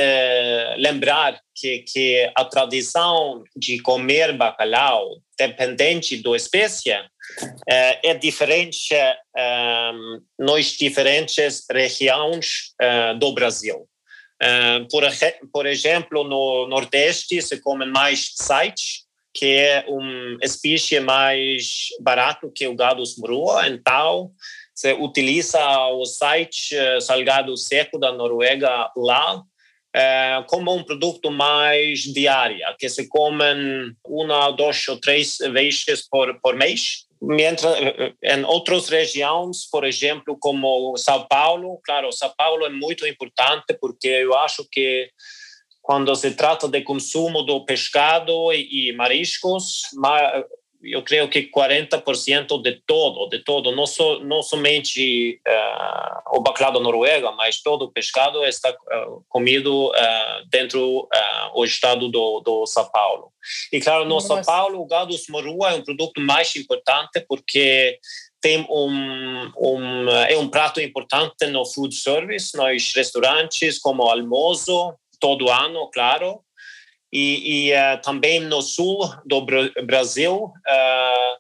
lembrar 0.78 1.40
que, 1.56 1.80
que 1.80 2.32
a 2.36 2.46
tradição 2.46 3.44
de 3.56 3.82
comer 3.82 4.34
bacalhau, 4.34 5.18
dependente 5.38 6.22
da 6.22 6.36
espécie, 6.36 6.94
é, 7.68 8.10
é 8.12 8.14
diferente 8.14 8.94
é, 8.94 9.92
nas 10.38 10.66
diferentes 10.66 11.66
regiões 11.72 12.74
é, 12.80 13.14
do 13.16 13.34
Brasil. 13.34 13.88
Por, 14.90 15.04
por 15.52 15.66
exemplo, 15.66 16.24
no 16.24 16.66
Nordeste 16.68 17.42
se 17.42 17.60
come 17.60 17.86
mais 17.86 18.32
site, 18.36 19.04
que 19.34 19.46
é 19.46 19.84
uma 19.86 20.38
espécie 20.42 21.02
mais 21.02 21.90
barato 22.00 22.50
que 22.50 22.66
o 22.66 22.74
gado 22.74 23.04
smurua, 23.04 23.68
então 23.68 24.32
se 24.74 24.94
utiliza 24.94 25.60
o 25.90 26.06
site 26.06 26.74
salgado 27.02 27.58
seco 27.58 28.00
da 28.00 28.14
Noruega 28.14 28.90
lá 28.96 29.44
como 30.48 30.74
um 30.74 30.84
produto 30.84 31.30
mais 31.30 32.00
diário, 32.00 32.60
que 32.78 32.88
se 32.88 33.08
comem 33.10 33.94
uma, 34.06 34.52
duas 34.52 34.88
ou 34.88 35.00
três 35.00 35.38
vezes 35.38 36.08
por, 36.10 36.40
por 36.40 36.56
mês. 36.56 37.09
Mientras, 37.22 37.76
em 38.24 38.44
outras 38.46 38.88
regiões, 38.88 39.70
por 39.70 39.84
exemplo, 39.84 40.38
como 40.40 40.96
São 40.98 41.28
Paulo, 41.28 41.80
claro, 41.84 42.12
São 42.14 42.34
Paulo 42.38 42.66
é 42.66 42.70
muito 42.70 43.06
importante 43.06 43.78
porque 43.80 44.08
eu 44.08 44.38
acho 44.38 44.66
que 44.72 45.10
quando 45.82 46.16
se 46.16 46.32
trata 46.32 46.68
de 46.70 46.82
consumo 46.82 47.44
do 47.44 47.66
pescado 47.66 48.54
e, 48.54 48.90
e 48.90 48.94
mariscos, 48.94 49.82
eu 50.82 51.04
creio 51.04 51.30
que 51.30 51.50
40% 51.50 52.62
de 52.62 52.82
todo, 52.86 53.28
de 53.28 53.40
todo, 53.40 53.76
não, 53.76 53.86
so, 53.86 54.20
não 54.20 54.42
somente 54.42 55.42
uh, 55.46 56.38
o 56.38 56.42
bacalhau 56.42 56.74
da 56.74 56.80
Noruega, 56.80 57.32
mas 57.34 57.62
todo 57.62 57.84
o 57.84 57.92
pescado 57.92 58.46
está 58.46 58.70
uh, 58.72 59.24
comido 59.28 59.88
uh, 59.88 60.46
dentro 60.50 61.08
do 61.54 61.66
estado 61.66 62.08
do, 62.08 62.40
do 62.40 62.66
São 62.66 62.90
Paulo. 62.90 63.32
E 63.74 63.80
claro, 63.82 64.06
no 64.06 64.16
Nossa. 64.16 64.28
São 64.28 64.42
Paulo, 64.42 64.80
o 64.80 64.86
gado 64.86 65.14
smorua 65.14 65.72
é 65.72 65.76
um 65.76 65.84
produto 65.84 66.22
mais 66.22 66.56
importante 66.56 67.26
porque 67.28 68.00
tem 68.42 68.66
um, 68.70 69.52
um, 69.58 70.10
é 70.10 70.38
um 70.38 70.48
prato 70.48 70.80
importante 70.80 71.46
no 71.48 71.66
food 71.66 71.94
service, 71.94 72.56
nos 72.56 72.94
restaurantes, 72.96 73.78
como 73.78 74.04
almoço, 74.04 74.94
todo 75.20 75.50
ano, 75.50 75.90
claro, 75.92 76.42
e, 77.12 77.70
e 77.70 77.74
uh, 77.74 78.02
também 78.02 78.40
no 78.40 78.62
sul 78.62 79.00
do 79.26 79.46
Brasil 79.86 80.36
uh, 80.36 81.40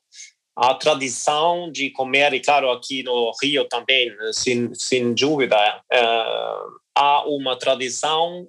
a 0.55 0.73
tradição 0.73 1.71
de 1.71 1.89
comer 1.91 2.33
e 2.33 2.39
claro 2.39 2.69
aqui 2.71 3.03
no 3.03 3.31
Rio 3.41 3.65
também 3.65 4.11
sem, 4.33 4.73
sem 4.73 5.13
dúvida 5.13 5.55
uh, 5.93 6.79
há 6.95 7.23
uma 7.27 7.57
tradição 7.57 8.47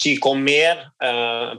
de 0.00 0.18
comer 0.18 0.86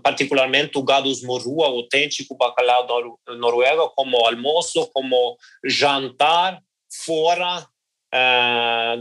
particularmente 0.04 0.78
o 0.78 0.84
gado 0.84 1.12
morrua 1.24 1.68
autêntico 1.68 2.38
bacalhau 2.38 2.88
nor 2.88 3.38
noruego 3.38 3.92
como 3.96 4.26
almoço 4.26 4.90
como 4.94 5.38
jantar 5.66 6.62
fora 7.04 7.66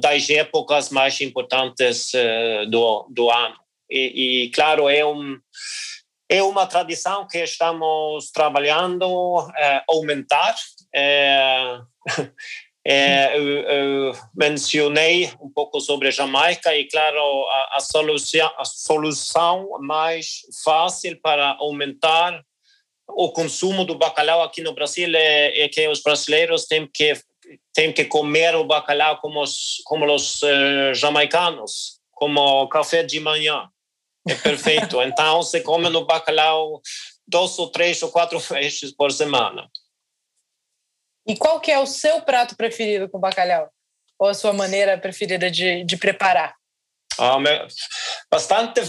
das 0.01 0.31
épocas 0.31 0.91
mais 0.91 1.21
importantes 1.21 2.11
do, 2.71 3.07
do 3.11 3.31
ano 3.31 3.64
e, 3.95 4.45
e 4.45 4.51
claro, 4.51 4.89
é, 4.89 5.05
um, 5.05 5.39
é 6.29 6.43
uma 6.43 6.67
tradição 6.67 7.27
que 7.27 7.39
estamos 7.39 8.31
trabalhando 8.31 9.49
é, 9.57 9.83
aumentar. 9.89 10.55
É, 10.95 11.79
é, 12.87 13.37
eu, 13.39 13.49
eu, 13.49 14.13
mencionei 14.35 15.33
um 15.41 15.51
pouco 15.51 15.81
sobre 15.81 16.11
Jamaica 16.11 16.75
e, 16.75 16.89
claro, 16.89 17.19
a, 17.19 17.77
a, 17.77 17.81
solução, 17.81 18.53
a 18.59 18.65
solução 18.65 19.69
mais 19.81 20.41
fácil 20.65 21.19
para 21.21 21.57
aumentar 21.59 22.43
o 23.07 23.31
consumo 23.31 23.85
do 23.85 23.97
bacalhau 23.97 24.43
aqui 24.43 24.63
no 24.63 24.75
Brasil 24.75 25.09
é, 25.15 25.61
é 25.61 25.69
que 25.69 25.87
os 25.89 26.03
brasileiros 26.03 26.65
têm 26.65 26.89
que 26.93 27.15
têm 27.73 27.93
que 27.93 28.05
comer 28.05 28.55
o 28.55 28.65
bacalhau 28.65 29.19
como 29.19 29.43
os, 29.43 29.83
como 29.85 30.13
os 30.13 30.43
uh, 30.43 30.95
jamaicanos, 30.95 32.01
como 32.13 32.67
café 32.69 33.03
de 33.03 33.21
manhã. 33.21 33.69
É 34.27 34.35
perfeito. 34.35 35.01
Então, 35.03 35.43
você 35.43 35.61
come 35.61 35.89
no 35.89 36.07
bacalhau 36.07 36.81
dois 37.27 37.59
ou 37.59 37.71
três 37.71 38.03
ou 38.03 38.11
quatro 38.11 38.39
vezes 38.39 38.93
por 38.93 39.13
semana. 39.13 39.69
E 41.27 41.37
qual 41.37 41.61
que 41.61 41.71
é 41.71 41.79
o 41.79 41.87
seu 41.87 42.21
prato 42.23 42.57
preferido 42.57 43.09
com 43.09 43.19
bacalhau? 43.19 43.71
Ou 44.19 44.29
a 44.29 44.35
sua 44.35 44.53
maneira 44.53 44.99
preferida 44.99 45.51
de, 45.51 45.85
de 45.85 45.97
preparar? 45.97 46.55
Ah, 47.19 47.39
bastante, 48.31 48.81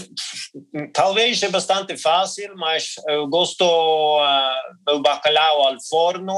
talvez 0.92 1.42
é 1.42 1.48
bastante 1.48 1.96
fácil, 1.96 2.56
mas 2.56 2.94
eu 3.08 3.26
gosto 3.28 3.64
uh, 3.64 4.84
do 4.84 5.00
bacalhau 5.00 5.62
ao 5.62 5.76
forno, 5.88 6.34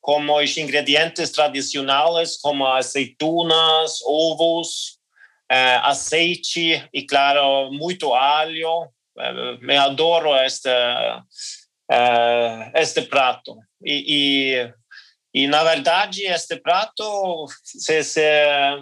com 0.00 0.34
os 0.34 0.56
ingredientes 0.56 1.30
tradicionais, 1.30 2.38
como 2.38 2.66
azeitonas, 2.66 4.00
ovos, 4.04 4.98
azeite 5.82 6.88
e, 6.92 7.06
claro, 7.06 7.70
muito 7.72 8.14
alho. 8.14 8.90
Eh, 9.18 9.58
me 9.60 9.76
adoro 9.76 10.34
este, 10.36 10.70
eh, 11.90 12.72
este 12.74 13.02
prato. 13.02 13.56
E, 13.84 14.04
e, 14.54 14.74
e, 15.34 15.46
na 15.46 15.62
verdade, 15.62 16.22
este 16.22 16.56
prato 16.56 17.46
se, 17.62 18.02
se, 18.02 18.20
é, 18.20 18.78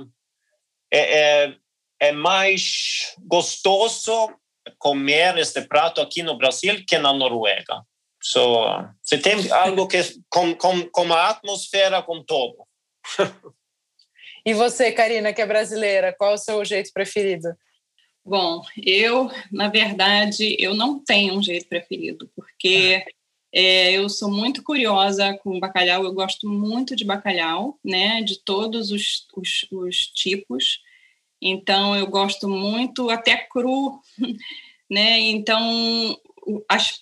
é, 0.93 1.55
é 2.01 2.13
mais 2.13 3.15
gostoso 3.19 4.37
comer 4.79 5.39
este 5.39 5.63
prato 5.63 6.01
aqui 6.01 6.23
no 6.23 6.37
Brasil 6.37 6.85
que 6.87 6.99
na 6.99 7.13
Noruega. 7.13 7.83
So, 8.23 8.87
se 9.03 9.19
tem 9.19 9.51
algo 9.51 9.89
que 9.89 9.99
com, 10.29 10.55
com, 10.55 10.87
com 10.91 11.13
a 11.13 11.31
atmosfera 11.31 12.03
com 12.03 12.23
todo. 12.23 12.67
E 14.45 14.55
você, 14.55 14.91
Karina, 14.93 15.33
que 15.33 15.43
é 15.43 15.47
brasileira, 15.47 16.15
qual 16.17 16.33
é 16.33 16.35
o 16.35 16.39
seu 16.39 16.65
jeito 16.65 16.93
preferido? 16.93 17.49
Bom, 18.25 18.63
eu, 18.77 19.31
na 19.51 19.69
verdade, 19.69 20.57
eu 20.59 20.75
não 20.75 21.03
tenho 21.03 21.35
um 21.35 21.43
jeito 21.43 21.67
preferido, 21.67 22.31
porque 22.37 23.03
é, 23.53 23.93
eu 23.93 24.09
sou 24.09 24.31
muito 24.31 24.63
curiosa 24.63 25.37
com 25.39 25.59
bacalhau, 25.59 26.05
eu 26.05 26.13
gosto 26.13 26.49
muito 26.49 26.95
de 26.95 27.05
bacalhau, 27.05 27.79
né, 27.85 28.23
de 28.23 28.39
todos 28.39 28.91
os, 28.91 29.27
os, 29.37 29.67
os 29.73 30.07
tipos, 30.07 30.81
então 31.41 31.97
eu 31.97 32.07
gosto 32.07 32.49
muito, 32.49 33.11
até 33.11 33.37
cru, 33.37 34.01
né, 34.89 35.19
então, 35.21 36.17
as, 36.69 37.01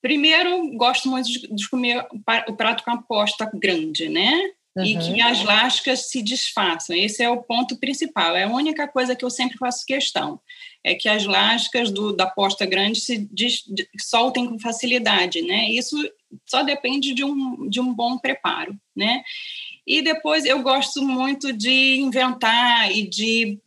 primeiro, 0.00 0.76
gosto 0.76 1.08
muito 1.08 1.26
de, 1.26 1.48
de 1.52 1.68
comer 1.68 2.06
o 2.48 2.54
prato 2.54 2.84
com 2.84 2.90
a 2.90 3.02
posta 3.02 3.50
grande, 3.52 4.08
né, 4.08 4.52
Uhum. 4.76 4.84
e 4.84 4.96
que 4.96 5.20
as 5.20 5.42
lascas 5.42 6.10
se 6.10 6.22
desfaçam. 6.22 6.94
Esse 6.94 7.22
é 7.22 7.28
o 7.28 7.42
ponto 7.42 7.76
principal. 7.76 8.36
É 8.36 8.44
a 8.44 8.48
única 8.48 8.86
coisa 8.86 9.16
que 9.16 9.24
eu 9.24 9.30
sempre 9.30 9.58
faço 9.58 9.84
questão, 9.84 10.40
é 10.84 10.94
que 10.94 11.08
as 11.08 11.26
lascas 11.26 11.90
do, 11.90 12.12
da 12.12 12.26
posta 12.26 12.64
grande 12.64 13.00
se 13.00 13.28
des, 13.32 13.64
soltem 14.00 14.46
com 14.46 14.58
facilidade, 14.58 15.42
né? 15.42 15.68
Isso 15.70 15.96
só 16.46 16.62
depende 16.62 17.12
de 17.12 17.24
um, 17.24 17.68
de 17.68 17.80
um 17.80 17.92
bom 17.92 18.16
preparo, 18.16 18.78
né? 18.94 19.22
E 19.86 20.02
depois 20.02 20.44
eu 20.44 20.62
gosto 20.62 21.02
muito 21.02 21.52
de 21.52 21.96
inventar 21.96 22.92
e 22.92 23.08
de 23.08 23.58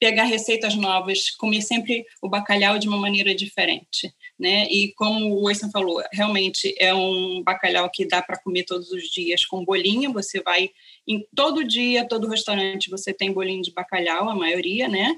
pegar 0.00 0.24
receitas 0.24 0.74
novas, 0.74 1.30
comer 1.30 1.62
sempre 1.62 2.04
o 2.20 2.28
bacalhau 2.28 2.78
de 2.78 2.88
uma 2.88 2.98
maneira 2.98 3.34
diferente 3.34 4.12
né? 4.38 4.66
E 4.70 4.92
como 4.94 5.34
o 5.34 5.44
Oyson 5.44 5.70
falou, 5.70 6.02
realmente 6.12 6.74
é 6.78 6.94
um 6.94 7.42
bacalhau 7.42 7.90
que 7.90 8.06
dá 8.06 8.22
para 8.22 8.38
comer 8.38 8.64
todos 8.64 8.90
os 8.90 9.04
dias 9.08 9.44
com 9.44 9.64
bolinho. 9.64 10.12
Você 10.12 10.40
vai 10.40 10.70
em 11.06 11.26
todo 11.34 11.66
dia, 11.66 12.06
todo 12.06 12.28
restaurante 12.28 12.90
você 12.90 13.12
tem 13.12 13.32
bolinho 13.32 13.62
de 13.62 13.72
bacalhau, 13.72 14.28
a 14.28 14.34
maioria, 14.34 14.88
né? 14.88 15.16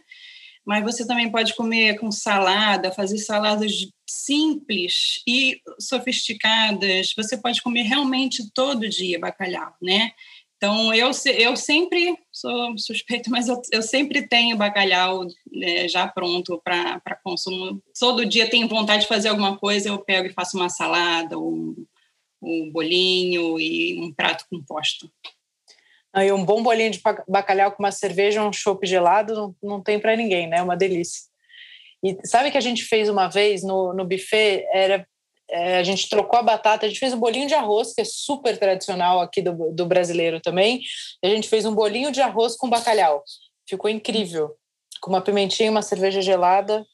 Mas 0.64 0.85
você 0.85 1.06
também 1.06 1.30
pode 1.30 1.54
comer 1.54 1.98
com 1.98 2.11
salada, 2.12 2.92
fazer 2.92 3.18
saladas 3.18 3.72
simples 4.06 5.22
e 5.26 5.61
sofisticadas. 5.78 7.12
Você 7.16 7.37
pode 7.37 7.62
comer 7.62 7.83
realmente 7.83 8.50
todo 8.52 8.88
dia 8.88 9.18
bacalhau, 9.18 9.74
né? 9.80 10.12
Então, 10.62 10.92
eu, 10.92 11.10
eu 11.38 11.56
sempre 11.56 12.18
sou 12.30 12.76
suspeita, 12.76 13.30
mas 13.32 13.48
eu, 13.48 13.62
eu 13.72 13.80
sempre 13.80 14.28
tenho 14.28 14.58
bacalhau 14.58 15.26
né, 15.50 15.88
já 15.88 16.06
pronto 16.06 16.60
para 16.62 17.00
consumo. 17.24 17.82
Todo 17.98 18.26
dia 18.26 18.50
tenho 18.50 18.68
vontade 18.68 19.02
de 19.02 19.08
fazer 19.08 19.30
alguma 19.30 19.56
coisa, 19.56 19.88
eu 19.88 19.98
pego 19.98 20.26
e 20.26 20.34
faço 20.34 20.58
uma 20.58 20.68
salada, 20.68 21.38
um, 21.38 21.74
um 22.42 22.70
bolinho 22.70 23.58
e 23.58 23.98
um 24.02 24.12
prato 24.12 24.44
composto. 24.50 25.10
E 26.14 26.30
um 26.30 26.44
bom 26.44 26.62
bolinho 26.62 26.90
de 26.90 27.00
bacalhau 27.26 27.72
com 27.72 27.82
uma 27.82 27.92
cerveja, 27.92 28.44
um 28.44 28.52
chopp 28.52 28.86
gelado, 28.86 29.34
não, 29.34 29.56
não 29.62 29.82
tem 29.82 29.98
para 29.98 30.14
ninguém, 30.14 30.46
né? 30.46 30.58
É 30.58 30.62
uma 30.62 30.76
delícia. 30.76 31.22
E 32.04 32.18
sabe 32.26 32.50
que 32.50 32.58
a 32.58 32.62
gente 32.62 32.84
fez 32.84 33.08
uma 33.08 33.28
vez 33.28 33.62
no, 33.62 33.94
no 33.94 34.04
buffet? 34.04 34.66
Era 34.74 35.06
é, 35.50 35.78
a 35.78 35.82
gente 35.82 36.08
trocou 36.08 36.38
a 36.38 36.42
batata, 36.42 36.86
a 36.86 36.88
gente 36.88 37.00
fez 37.00 37.12
um 37.12 37.18
bolinho 37.18 37.46
de 37.46 37.54
arroz, 37.54 37.92
que 37.92 38.00
é 38.00 38.04
super 38.04 38.56
tradicional 38.58 39.20
aqui 39.20 39.42
do, 39.42 39.72
do 39.72 39.86
brasileiro 39.86 40.40
também. 40.40 40.80
a 41.22 41.28
gente 41.28 41.48
fez 41.48 41.64
um 41.64 41.74
bolinho 41.74 42.12
de 42.12 42.20
arroz 42.20 42.56
com 42.56 42.68
bacalhau. 42.68 43.22
Ficou 43.68 43.90
incrível. 43.90 44.50
Com 45.00 45.10
uma 45.10 45.20
pimentinha, 45.20 45.70
uma 45.70 45.82
cerveja 45.82 46.20
gelada. 46.20 46.84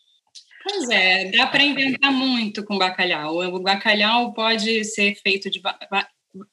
Pois 0.63 0.89
é, 0.91 1.31
dá 1.31 1.47
para 1.47 1.63
inventar 1.63 2.13
muito 2.13 2.65
com 2.65 2.77
bacalhau. 2.77 3.39
O 3.39 3.61
bacalhau 3.61 4.33
pode 4.33 4.85
ser 4.85 5.15
feito 5.17 5.49
de 5.49 5.61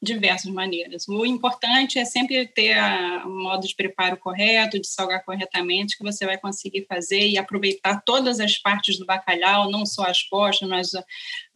diversas 0.01 0.51
maneiras. 0.51 1.07
O 1.07 1.25
importante 1.25 1.99
é 1.99 2.05
sempre 2.05 2.47
ter 2.47 2.77
o 3.25 3.29
modo 3.29 3.67
de 3.67 3.75
preparo 3.75 4.17
correto, 4.17 4.79
de 4.79 4.87
salgar 4.87 5.23
corretamente, 5.23 5.97
que 5.97 6.03
você 6.03 6.25
vai 6.25 6.37
conseguir 6.37 6.85
fazer 6.87 7.27
e 7.27 7.37
aproveitar 7.37 8.01
todas 8.05 8.39
as 8.39 8.57
partes 8.57 8.97
do 8.97 9.05
bacalhau, 9.05 9.69
não 9.69 9.85
só 9.85 10.03
as 10.03 10.23
costas, 10.23 10.67
mas 10.67 10.91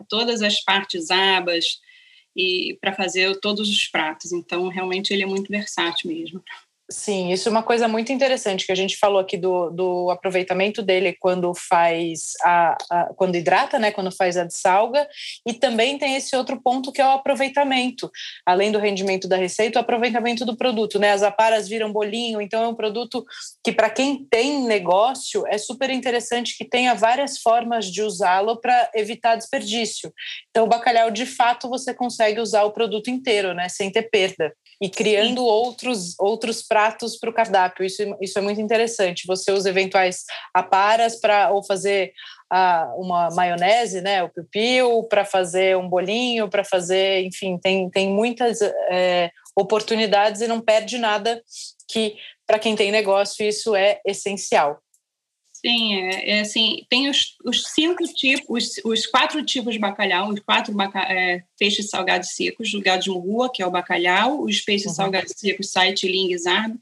todas 0.10 0.42
as 0.42 0.64
partes 0.64 1.10
abas, 1.10 1.80
e 2.36 2.78
para 2.80 2.94
fazer 2.94 3.40
todos 3.40 3.70
os 3.70 3.88
pratos. 3.88 4.32
Então, 4.32 4.68
realmente, 4.68 5.12
ele 5.12 5.24
é 5.24 5.26
muito 5.26 5.50
versátil 5.50 6.12
mesmo. 6.12 6.44
Sim, 6.90 7.34
isso 7.34 7.50
é 7.50 7.52
uma 7.52 7.64
coisa 7.64 7.86
muito 7.86 8.14
interessante 8.14 8.66
que 8.66 8.72
a 8.72 8.76
gente 8.76 8.96
falou 8.96 9.20
aqui 9.20 9.36
do, 9.36 9.70
do 9.72 10.10
aproveitamento 10.10 10.82
dele 10.82 11.18
quando 11.20 11.54
faz 11.54 12.32
a, 12.42 12.78
a, 12.90 13.14
quando 13.14 13.36
hidrata, 13.36 13.78
né? 13.78 13.92
Quando 13.92 14.10
faz 14.10 14.38
a 14.38 14.46
dessalga, 14.46 15.06
e 15.46 15.54
também 15.54 15.98
tem 15.98 16.16
esse 16.16 16.34
outro 16.34 16.62
ponto 16.62 16.90
que 16.94 17.02
é 17.02 17.06
o 17.06 17.12
aproveitamento, 17.12 18.10
além 18.46 18.72
do 18.72 18.80
rendimento 18.80 19.28
da 19.28 19.36
receita, 19.36 19.78
o 19.78 19.82
aproveitamento 19.82 20.46
do 20.46 20.56
produto, 20.56 20.98
né? 20.98 21.12
As 21.12 21.24
aparas 21.24 21.68
viram 21.68 21.92
bolinho, 21.92 22.40
então 22.40 22.64
é 22.64 22.68
um 22.70 22.76
produto 22.76 23.26
que 23.62 23.74
para 23.74 23.90
quem 23.90 24.24
tem 24.24 24.64
negócio 24.64 25.46
é 25.48 25.58
super 25.58 25.90
interessante 25.90 26.58
que 26.58 26.64
tenha 26.64 26.94
várias 26.94 27.40
formas 27.40 27.92
de 27.92 28.02
usá-lo 28.02 28.62
para 28.62 28.92
evitar 28.96 29.36
desperdício. 29.36 30.14
Então 30.52 30.64
o 30.64 30.70
bacalhau 30.70 31.12
de 31.12 31.26
fato 31.26 31.68
você 31.68 31.94
consegue 31.94 32.40
usar 32.40 32.64
o 32.64 32.72
produto 32.72 33.10
inteiro, 33.10 33.54
né? 33.54 33.68
Sem 33.68 33.92
ter 33.92 34.04
perda 34.04 34.54
e 34.82 34.90
criando 34.90 35.44
outros 35.44 36.16
outros 36.18 36.62
pratos 36.62 36.77
para 37.20 37.30
o 37.30 37.34
cardápio. 37.34 37.86
Isso, 37.86 38.04
isso 38.22 38.38
é 38.38 38.42
muito 38.42 38.62
interessante. 38.62 39.26
Você 39.28 39.52
usa 39.52 39.70
eventuais 39.70 40.24
aparas 40.54 41.20
para 41.20 41.52
ou 41.52 41.64
fazer 41.64 42.14
uma 42.98 43.30
maionese, 43.32 44.02
né, 44.02 44.24
o 44.24 44.32
piu 44.50 45.04
para 45.04 45.26
fazer 45.26 45.76
um 45.76 45.90
bolinho, 45.90 46.50
para 46.50 46.64
fazer, 46.64 47.26
enfim, 47.26 47.58
tem, 47.58 47.90
tem 47.90 48.10
muitas 48.10 48.62
é, 48.62 49.32
oportunidades 49.54 50.40
e 50.40 50.48
não 50.48 50.62
perde 50.62 50.98
nada 50.98 51.42
que 51.90 52.16
para 52.46 52.60
quem 52.60 52.76
tem 52.76 52.92
negócio 52.92 53.46
isso 53.46 53.76
é 53.76 54.00
essencial. 54.06 54.80
Sim, 55.60 55.96
é, 55.96 56.38
é, 56.38 56.40
assim, 56.42 56.86
tem 56.88 57.10
os, 57.10 57.36
os 57.44 57.64
cinco 57.74 58.04
tipos, 58.04 58.46
os, 58.48 58.86
os, 58.86 59.06
quatro 59.08 59.44
tipos 59.44 59.74
de 59.74 59.80
bacalhau, 59.80 60.30
os 60.30 60.40
quatro 60.40 60.72
baca, 60.72 61.00
é, 61.00 61.44
peixes 61.58 61.90
salgados 61.90 62.30
secos, 62.36 62.76
o 62.76 62.82
gado 62.82 63.02
de 63.02 63.10
rua, 63.10 63.52
que 63.52 63.64
é 63.64 63.66
o 63.66 63.72
bacalhau, 63.72 64.44
os 64.44 64.62
peixes 64.62 64.90
uhum. 64.90 64.94
salgados 64.94 65.34
secos, 65.36 65.72
site, 65.72 66.08
ling 66.08 66.32
e 66.32 66.38
zarb. 66.38 66.78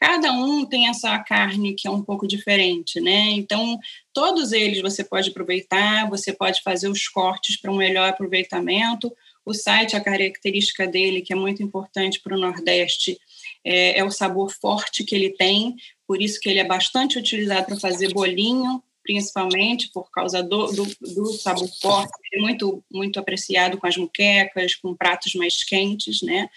Cada 0.00 0.32
um 0.32 0.66
tem 0.66 0.88
essa 0.88 1.16
carne 1.20 1.72
que 1.74 1.86
é 1.86 1.90
um 1.90 2.02
pouco 2.02 2.26
diferente, 2.26 3.00
né? 3.00 3.30
Então, 3.30 3.78
todos 4.12 4.50
eles 4.50 4.82
você 4.82 5.04
pode 5.04 5.30
aproveitar, 5.30 6.08
você 6.10 6.32
pode 6.32 6.62
fazer 6.62 6.88
os 6.88 7.06
cortes 7.06 7.56
para 7.56 7.70
um 7.70 7.76
melhor 7.76 8.08
aproveitamento. 8.08 9.10
O 9.44 9.54
site, 9.54 9.94
a 9.94 10.00
característica 10.00 10.84
dele, 10.84 11.22
que 11.22 11.32
é 11.32 11.36
muito 11.36 11.62
importante 11.62 12.20
para 12.20 12.34
o 12.34 12.40
Nordeste, 12.40 13.16
é, 13.64 14.00
é 14.00 14.04
o 14.04 14.10
sabor 14.10 14.50
forte 14.50 15.04
que 15.04 15.14
ele 15.14 15.30
tem, 15.30 15.76
por 16.06 16.20
isso 16.22 16.40
que 16.40 16.48
ele 16.48 16.60
é 16.60 16.64
bastante 16.64 17.18
utilizado 17.18 17.66
para 17.66 17.80
fazer 17.80 18.12
bolinho, 18.12 18.82
principalmente 19.02 19.90
por 19.92 20.10
causa 20.10 20.42
do, 20.42 20.66
do, 20.72 20.84
do 21.00 21.26
sabor 21.32 21.68
forte, 21.80 22.12
é 22.34 22.40
muito, 22.40 22.82
muito 22.90 23.18
apreciado 23.18 23.78
com 23.78 23.86
as 23.86 23.96
muquecas, 23.96 24.74
com 24.74 24.94
pratos 24.94 25.34
mais 25.34 25.62
quentes, 25.62 26.22
né? 26.22 26.48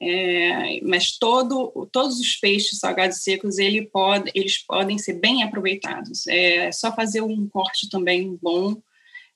É, 0.00 0.80
mas 0.82 1.16
todo, 1.18 1.88
todos 1.92 2.18
os 2.18 2.34
peixes 2.36 2.80
salgados 2.80 3.18
secos 3.18 3.58
ele 3.58 3.82
pode, 3.82 4.30
eles 4.34 4.58
podem 4.58 4.98
ser 4.98 5.14
bem 5.14 5.42
aproveitados. 5.42 6.26
É 6.26 6.72
só 6.72 6.92
fazer 6.92 7.20
um 7.20 7.46
corte 7.48 7.88
também 7.88 8.36
bom, 8.42 8.76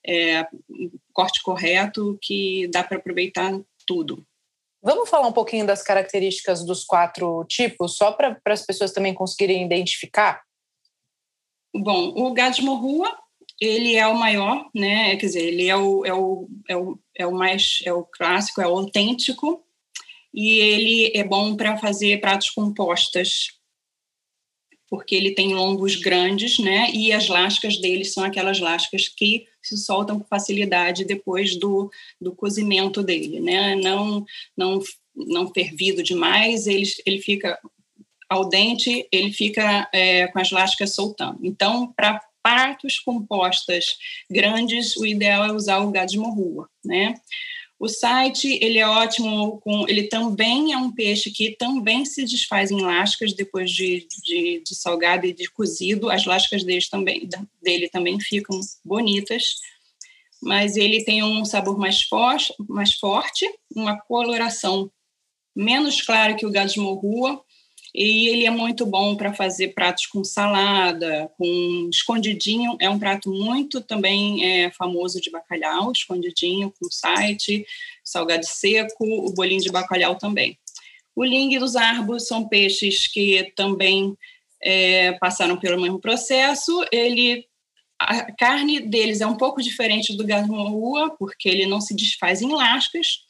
é, 0.05 0.45
um 0.69 0.91
corte 1.13 1.41
correto, 1.41 2.17
que 2.21 2.67
dá 2.67 2.83
para 2.83 2.97
aproveitar 2.97 3.57
tudo. 3.85 4.25
Vamos 4.81 5.09
falar 5.09 5.27
um 5.27 5.33
pouquinho 5.33 5.65
das 5.65 5.83
características 5.83 6.65
dos 6.65 6.85
quatro 6.85 7.45
tipos, 7.45 7.97
só 7.97 8.13
para 8.13 8.39
as 8.45 8.65
pessoas 8.65 8.93
também 8.93 9.13
conseguirem 9.13 9.65
identificar? 9.65 10.41
Bom, 11.75 12.13
o 12.15 12.33
gado 12.33 12.55
de 12.55 12.61
morrua, 12.61 13.13
ele 13.59 13.95
é 13.95 14.07
o 14.07 14.17
maior, 14.17 14.69
né? 14.73 15.15
Quer 15.17 15.25
dizer, 15.25 15.43
ele 15.43 15.67
é 15.67 15.75
o, 15.75 16.05
é 16.05 16.13
o, 16.13 16.47
é 16.67 16.77
o, 16.77 16.99
é 17.17 17.27
o 17.27 17.31
mais, 17.31 17.81
é 17.85 17.91
o 17.91 18.03
clássico, 18.03 18.61
é 18.61 18.67
o 18.67 18.77
autêntico, 18.77 19.63
e 20.33 20.59
ele 20.59 21.11
é 21.13 21.23
bom 21.23 21.55
para 21.55 21.77
fazer 21.77 22.21
pratos 22.21 22.49
compostas, 22.49 23.58
porque 24.89 25.15
ele 25.15 25.31
tem 25.31 25.53
lombos 25.53 25.95
grandes, 25.95 26.57
né? 26.57 26.89
E 26.91 27.11
as 27.13 27.27
lascas 27.27 27.77
dele 27.77 28.03
são 28.03 28.23
aquelas 28.23 28.59
lascas 28.59 29.07
que 29.07 29.45
se 29.61 29.77
soltam 29.77 30.19
com 30.19 30.25
facilidade 30.25 31.05
depois 31.05 31.55
do, 31.55 31.91
do 32.19 32.33
cozimento 32.33 33.03
dele, 33.03 33.39
né? 33.39 33.75
Não, 33.75 34.25
não, 34.57 34.79
não 35.15 35.53
fervido 35.53 36.01
demais, 36.01 36.65
ele, 36.65 36.83
ele 37.05 37.19
fica 37.21 37.59
ao 38.29 38.47
dente, 38.47 39.07
ele 39.11 39.31
fica 39.31 39.87
é, 39.93 40.27
com 40.27 40.39
as 40.39 40.51
lascas 40.51 40.93
soltando. 40.93 41.39
Então, 41.43 41.91
para 41.93 42.21
pratos 42.41 42.99
compostas 42.99 43.97
grandes, 44.29 44.95
o 44.95 45.05
ideal 45.05 45.43
é 45.43 45.51
usar 45.51 45.79
o 45.79 45.91
gado 45.91 46.11
de 46.11 46.17
morrua, 46.17 46.69
né? 46.83 47.15
O 47.79 47.87
site 47.87 48.59
ele 48.61 48.77
é 48.77 48.85
ótimo, 48.85 49.57
com, 49.61 49.87
ele 49.87 50.03
também 50.09 50.73
é 50.73 50.77
um 50.77 50.91
peixe 50.91 51.31
que 51.31 51.55
também 51.55 52.03
se 52.03 52.25
desfaz 52.25 52.71
em 52.71 52.81
lascas 52.81 53.31
depois 53.31 53.71
de, 53.71 54.05
de, 54.21 54.61
de 54.65 54.75
salgado 54.75 55.25
e 55.25 55.33
de 55.33 55.49
cozido. 55.49 56.09
As 56.09 56.25
lascas 56.25 56.65
dele 56.65 56.85
também, 56.91 57.29
dele 57.61 57.87
também 57.87 58.19
ficam 58.19 58.59
bonitas, 58.83 59.55
mas 60.41 60.75
ele 60.75 61.05
tem 61.05 61.23
um 61.23 61.45
sabor 61.45 61.77
mais, 61.77 62.01
forte, 62.01 62.53
mais 62.67 62.95
forte, 62.95 63.49
uma 63.73 63.97
coloração 63.97 64.91
menos 65.55 66.01
clara 66.01 66.35
que 66.35 66.45
o 66.45 66.51
gado 66.51 66.71
de 66.71 66.79
morrua, 66.81 67.41
e 67.93 68.27
ele 68.27 68.45
é 68.45 68.51
muito 68.51 68.85
bom 68.85 69.15
para 69.15 69.33
fazer 69.33 69.69
pratos 69.69 70.05
com 70.05 70.23
salada, 70.23 71.31
com 71.37 71.89
escondidinho. 71.91 72.77
É 72.79 72.89
um 72.89 72.99
prato 72.99 73.31
muito 73.31 73.81
também 73.81 74.45
é, 74.45 74.71
famoso 74.71 75.19
de 75.19 75.31
bacalhau, 75.31 75.91
escondidinho 75.91 76.73
com 76.79 76.89
site, 76.89 77.65
salgado 78.03 78.45
seco, 78.45 79.03
o 79.03 79.33
bolinho 79.33 79.61
de 79.61 79.71
bacalhau 79.71 80.15
também. 80.15 80.57
O 81.15 81.23
ling 81.23 81.53
e 81.53 81.59
os 81.59 81.75
arbos 81.75 82.27
são 82.27 82.47
peixes 82.47 83.07
que 83.07 83.51
também 83.55 84.15
é, 84.61 85.13
passaram 85.13 85.57
pelo 85.57 85.81
mesmo 85.81 85.99
processo. 85.99 86.85
Ele 86.91 87.45
a 87.99 88.31
carne 88.31 88.79
deles 88.79 89.19
é 89.19 89.27
um 89.27 89.35
pouco 89.35 89.61
diferente 89.61 90.15
do 90.15 90.25
gado 90.25 90.53
rua, 90.53 91.13
porque 91.19 91.49
ele 91.49 91.65
não 91.65 91.81
se 91.81 91.93
desfaz 91.93 92.41
em 92.41 92.53
lascas, 92.53 93.25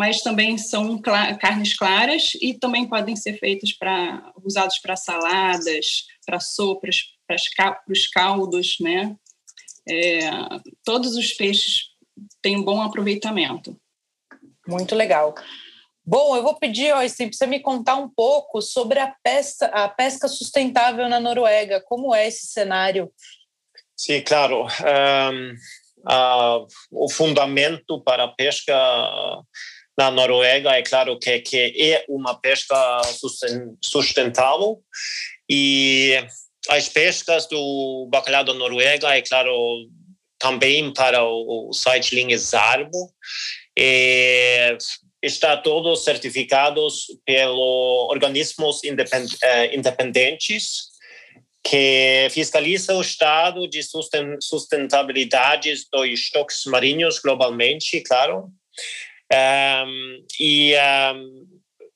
mas 0.00 0.22
também 0.22 0.56
são 0.56 0.96
cl 0.96 1.36
carnes 1.38 1.76
claras 1.76 2.30
e 2.40 2.54
também 2.54 2.88
podem 2.88 3.14
ser 3.14 3.38
feitas 3.38 3.70
para 3.70 4.32
usados 4.42 4.78
para 4.78 4.96
saladas, 4.96 6.06
para 6.24 6.40
sopas, 6.40 7.02
para 7.26 7.76
os 7.86 8.06
caldos, 8.08 8.78
né? 8.80 9.14
É, 9.86 10.20
todos 10.86 11.16
os 11.16 11.34
peixes 11.34 11.90
têm 12.40 12.56
um 12.56 12.64
bom 12.64 12.80
aproveitamento. 12.80 13.78
Muito 14.66 14.94
legal. 14.94 15.34
Bom, 16.02 16.34
eu 16.34 16.42
vou 16.42 16.58
pedir, 16.58 16.94
Oystein, 16.94 17.28
para 17.28 17.36
você 17.36 17.46
me 17.46 17.60
contar 17.60 17.96
um 17.96 18.08
pouco 18.08 18.62
sobre 18.62 18.98
a 18.98 19.14
pesca, 19.22 19.66
a 19.66 19.86
pesca 19.86 20.28
sustentável 20.28 21.10
na 21.10 21.20
Noruega. 21.20 21.78
Como 21.86 22.14
é 22.14 22.26
esse 22.26 22.46
cenário? 22.46 23.12
Sim, 23.94 24.22
claro. 24.22 24.62
Um, 24.64 25.54
uh, 26.10 26.66
o 26.90 27.10
fundamento 27.10 28.00
para 28.00 28.24
a 28.24 28.28
pesca 28.28 28.74
na 30.00 30.10
Noruega, 30.10 30.70
é 30.70 30.82
claro 30.82 31.18
que, 31.18 31.40
que 31.40 31.58
é 31.78 32.06
uma 32.08 32.34
pesca 32.40 33.02
sustentável 33.84 34.82
e 35.46 36.14
as 36.70 36.88
pescas 36.88 37.46
do 37.46 38.08
bacalhau 38.10 38.42
da 38.42 38.54
Noruega, 38.54 39.14
é 39.14 39.20
claro, 39.20 39.52
também 40.38 40.90
para 40.94 41.22
o 41.22 41.70
site 41.74 42.14
Linhas 42.14 42.40
Zarbo, 42.40 43.12
e 43.78 44.74
está 45.22 45.54
todos 45.58 46.02
certificados 46.02 47.04
pelos 47.26 48.08
organismos 48.08 48.80
eh, 48.82 49.76
independentes 49.76 50.88
que 51.62 52.28
fiscaliza 52.30 52.94
o 52.94 53.02
estado 53.02 53.68
de 53.68 53.82
sustentabilidade 54.40 55.74
dos 55.92 56.08
estoques 56.08 56.64
marinhos 56.64 57.18
globalmente, 57.18 58.00
claro, 58.00 58.50
um, 59.32 60.24
e 60.40 60.74
um, 61.14 61.46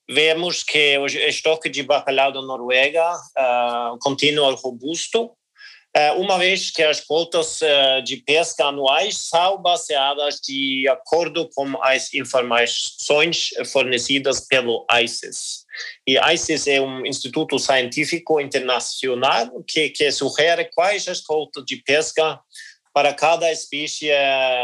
vemos 0.09 0.63
que 0.63 0.99
o 0.99 1.07
estoque 1.07 1.69
de 1.69 1.83
bacalhau 1.83 2.33
da 2.33 2.43
Noruega 2.43 3.15
uh, 3.15 3.99
continua 4.01 4.55
robusto. 4.55 5.33
é, 5.97 6.11
uma 6.13 6.39
vez 6.39 6.73
que 6.73 6.83
as 6.83 7.01
quotas 7.01 7.63
é, 7.63 8.01
de 8.01 8.17
pesca 8.17 8.65
anuais 8.65 9.29
são 9.29 9.63
baseadas 9.63 10.41
de 10.41 10.89
acordo 10.89 11.49
com 11.55 11.81
as 11.83 12.13
informações 12.13 13.51
fornecidas 13.71 14.41
pelo 14.41 14.85
ICES. 14.91 15.65
E 16.05 16.19
ICES 16.19 16.67
é 16.67 16.81
um 16.81 17.07
instituto 17.07 17.59
científico 17.61 18.41
internacional 18.41 19.63
que, 19.67 19.91
que 19.91 20.11
sugere 20.11 20.69
quais 20.75 21.07
as 21.07 21.21
quotas 21.21 21.65
de 21.65 21.77
pesca 21.77 22.41
para 22.95 23.13
cada 23.13 23.51
espécie 23.51 24.09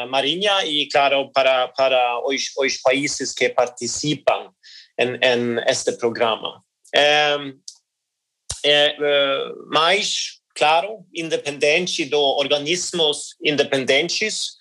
marinha 0.09 0.65
e, 0.65 0.89
claro, 0.89 1.33
para, 1.33 1.67
para 1.69 2.21
os, 2.25 2.45
os 2.57 2.77
países 2.77 3.35
que 3.35 3.49
participam 3.49 4.53
em, 4.97 5.17
em 5.17 5.59
este 5.67 5.93
programa. 5.93 6.63
É, 6.95 7.37
é, 8.65 8.97
mas, 9.67 10.39
claro, 10.55 11.05
independente 11.13 12.05
dos 12.05 12.39
organismos 12.39 13.35
independentes, 13.43 14.53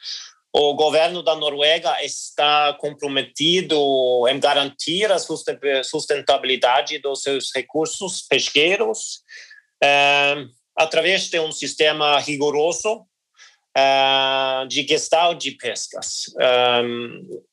o 0.52 0.74
governo 0.74 1.22
da 1.22 1.36
Noruega 1.36 2.04
está 2.04 2.76
comprometido 2.80 4.28
em 4.28 4.40
garantir 4.40 5.12
a 5.12 5.20
sustentabilidade 5.84 6.98
dos 6.98 7.22
seus 7.22 7.52
recursos 7.54 8.24
pesqueiros 8.24 9.22
é, 9.84 10.44
através 10.76 11.30
de 11.30 11.40
um 11.40 11.52
sistema 11.52 12.20
rigoroso 12.20 13.06
uh, 13.80 14.68
de 14.68 14.86
gestão 14.88 15.36
de 15.36 15.52
pescas. 15.52 16.26
Um, 16.84 17.44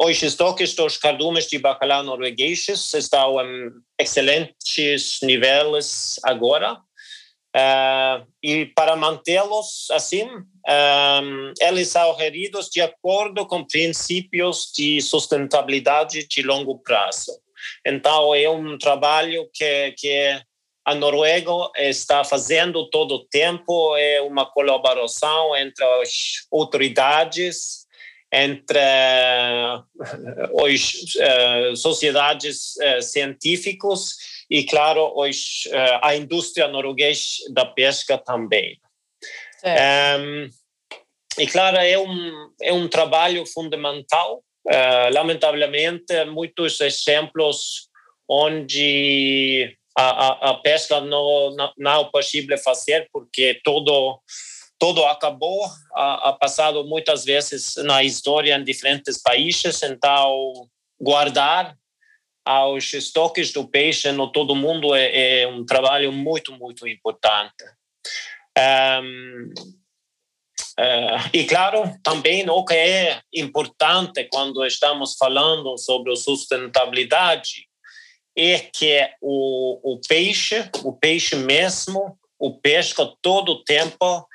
os 0.00 0.22
estoques 0.22 0.74
dos 0.74 0.96
cardumes 0.96 1.46
de 1.46 1.58
bacalhau 1.58 2.02
noruegueses 2.04 2.94
estão 2.94 3.40
em 3.40 3.70
excelentes 3.98 5.18
níveis 5.22 6.20
agora. 6.22 6.74
Uh, 7.56 8.26
e 8.42 8.66
para 8.66 8.94
mantê-los 8.94 9.88
assim, 9.90 10.24
um, 10.24 11.52
eles 11.60 11.88
são 11.88 12.16
geridos 12.16 12.68
de 12.68 12.80
acordo 12.80 13.46
com 13.46 13.64
princípios 13.64 14.70
de 14.72 15.00
sustentabilidade 15.00 16.28
de 16.28 16.42
longo 16.42 16.78
prazo. 16.78 17.32
Então, 17.84 18.34
é 18.34 18.48
um 18.48 18.78
trabalho 18.78 19.48
que, 19.52 19.92
que 19.92 20.40
a 20.88 20.94
Noruega 20.94 21.52
está 21.76 22.24
fazendo 22.24 22.88
todo 22.88 23.16
o 23.16 23.24
tempo 23.26 23.94
é 23.94 24.22
uma 24.22 24.46
colaboração 24.46 25.54
entre 25.54 25.84
as 25.84 26.46
autoridades, 26.50 27.86
entre 28.32 28.78
as 30.64 30.92
uh, 31.16 31.76
sociedades 31.76 32.74
uh, 32.76 33.02
científicas 33.02 34.14
e, 34.48 34.64
claro, 34.64 35.12
os, 35.14 35.66
uh, 35.66 35.98
a 36.00 36.16
indústria 36.16 36.66
norueguesa 36.68 37.52
da 37.52 37.66
pesca 37.66 38.16
também. 38.16 38.80
Um, 39.62 40.48
e, 41.38 41.46
claro, 41.48 41.76
é 41.76 41.98
um, 41.98 42.50
é 42.62 42.72
um 42.72 42.88
trabalho 42.88 43.44
fundamental. 43.44 44.42
lamentavelmente, 45.12 46.24
muitos 46.24 46.80
exemplos 46.80 47.88
onde 48.26 49.77
a, 50.00 50.50
a, 50.50 50.54
pesca 50.54 51.00
não, 51.00 51.56
não, 51.76 52.00
é 52.02 52.04
possível 52.04 52.56
fazer 52.58 53.08
porque 53.12 53.60
todo 53.64 54.20
todo 54.78 55.04
acabou. 55.06 55.66
A, 55.92 56.28
a 56.28 56.32
passado 56.34 56.84
muitas 56.84 57.24
vezes 57.24 57.74
na 57.78 58.04
história 58.04 58.54
em 58.54 58.62
diferentes 58.62 59.20
países 59.20 59.82
então 59.82 60.68
guardar 61.00 61.76
os 62.70 62.92
estoques 62.94 63.52
do 63.52 63.68
peixe 63.68 64.12
no 64.12 64.30
todo 64.30 64.54
mundo 64.54 64.94
é, 64.94 65.40
é 65.42 65.48
um 65.48 65.66
trabalho 65.66 66.12
muito 66.12 66.52
muito 66.52 66.86
importante. 66.86 67.64
Um, 68.56 69.52
uh, 69.56 69.74
eh, 70.78 71.30
e 71.32 71.44
claro 71.44 71.92
também 72.02 72.48
o 72.48 72.64
que 72.64 72.74
é 72.74 73.20
importante 73.34 74.28
quando 74.32 74.64
estamos 74.64 75.16
falando 75.18 75.76
sobre 75.76 76.14
sustentabilidade 76.16 77.67
é 78.38 78.60
que 78.60 79.10
o, 79.20 79.94
o 79.94 80.00
peixe, 80.08 80.70
o 80.84 80.92
peixe 80.92 81.34
mesmo, 81.34 82.16
o 82.38 82.56
pesca 82.60 83.12
todo 83.20 83.50
o 83.50 83.64
tempo 83.64 84.26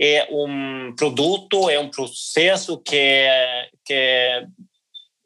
é 0.00 0.28
um 0.30 0.94
produto, 0.96 1.68
é 1.68 1.78
um 1.80 1.90
processo 1.90 2.78
que, 2.78 3.26
que 3.84 4.46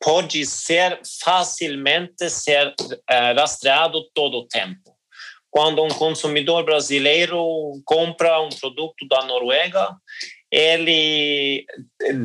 pode 0.00 0.46
ser 0.46 0.98
facilmente 1.22 2.30
ser 2.30 2.68
uh, 2.68 3.38
rastreado 3.38 4.02
todo 4.14 4.38
o 4.38 4.48
tempo. 4.48 4.96
Quando 5.50 5.84
um 5.84 5.88
consumidor 5.88 6.64
brasileiro 6.64 7.44
compra 7.84 8.40
um 8.40 8.48
produto 8.48 9.06
da 9.06 9.26
Noruega, 9.26 9.94
ele 10.50 11.66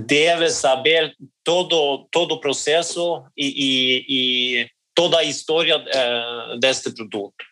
deve 0.05 0.49
saber 0.49 1.13
todo 1.43 2.07
todo 2.09 2.35
o 2.35 2.39
processo 2.39 3.23
e, 3.37 3.47
e, 3.47 4.05
e 4.09 4.69
toda 4.97 5.19
a 5.19 5.23
história 5.23 5.77
uh, 5.77 6.59
deste 6.59 6.91
produto. 6.91 7.45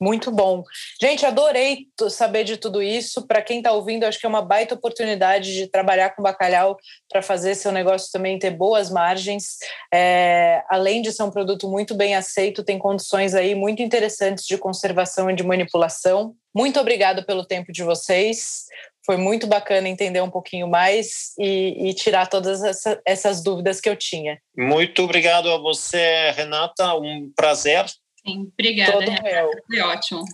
Muito 0.00 0.30
bom. 0.30 0.62
Gente, 1.02 1.26
adorei 1.26 1.88
saber 2.08 2.44
de 2.44 2.56
tudo 2.56 2.80
isso. 2.80 3.26
Para 3.26 3.42
quem 3.42 3.58
está 3.58 3.72
ouvindo, 3.72 4.04
acho 4.04 4.20
que 4.20 4.24
é 4.24 4.28
uma 4.28 4.42
baita 4.42 4.76
oportunidade 4.76 5.52
de 5.52 5.66
trabalhar 5.66 6.10
com 6.10 6.22
bacalhau 6.22 6.76
para 7.10 7.20
fazer 7.20 7.56
seu 7.56 7.72
negócio 7.72 8.08
também 8.12 8.38
ter 8.38 8.52
boas 8.52 8.90
margens. 8.90 9.56
É, 9.92 10.62
além 10.70 11.02
de 11.02 11.10
ser 11.10 11.24
um 11.24 11.32
produto 11.32 11.68
muito 11.68 11.96
bem 11.96 12.14
aceito, 12.14 12.62
tem 12.62 12.78
condições 12.78 13.34
aí 13.34 13.56
muito 13.56 13.82
interessantes 13.82 14.46
de 14.46 14.56
conservação 14.56 15.28
e 15.28 15.34
de 15.34 15.42
manipulação. 15.42 16.36
Muito 16.58 16.80
obrigada 16.80 17.22
pelo 17.22 17.44
tempo 17.44 17.70
de 17.70 17.84
vocês. 17.84 18.64
Foi 19.06 19.16
muito 19.16 19.46
bacana 19.46 19.88
entender 19.88 20.20
um 20.20 20.28
pouquinho 20.28 20.66
mais 20.66 21.32
e, 21.38 21.88
e 21.88 21.94
tirar 21.94 22.26
todas 22.26 22.64
essa, 22.64 23.00
essas 23.06 23.40
dúvidas 23.40 23.80
que 23.80 23.88
eu 23.88 23.94
tinha. 23.94 24.40
Muito 24.56 25.04
obrigado 25.04 25.48
a 25.52 25.56
você, 25.56 26.32
Renata. 26.32 26.96
Um 26.96 27.30
prazer. 27.36 27.86
Sim, 28.26 28.50
obrigada, 28.52 28.90
Todo 28.90 29.08
Renata. 29.08 29.62
Foi 29.68 29.80
ótimo. 29.82 30.24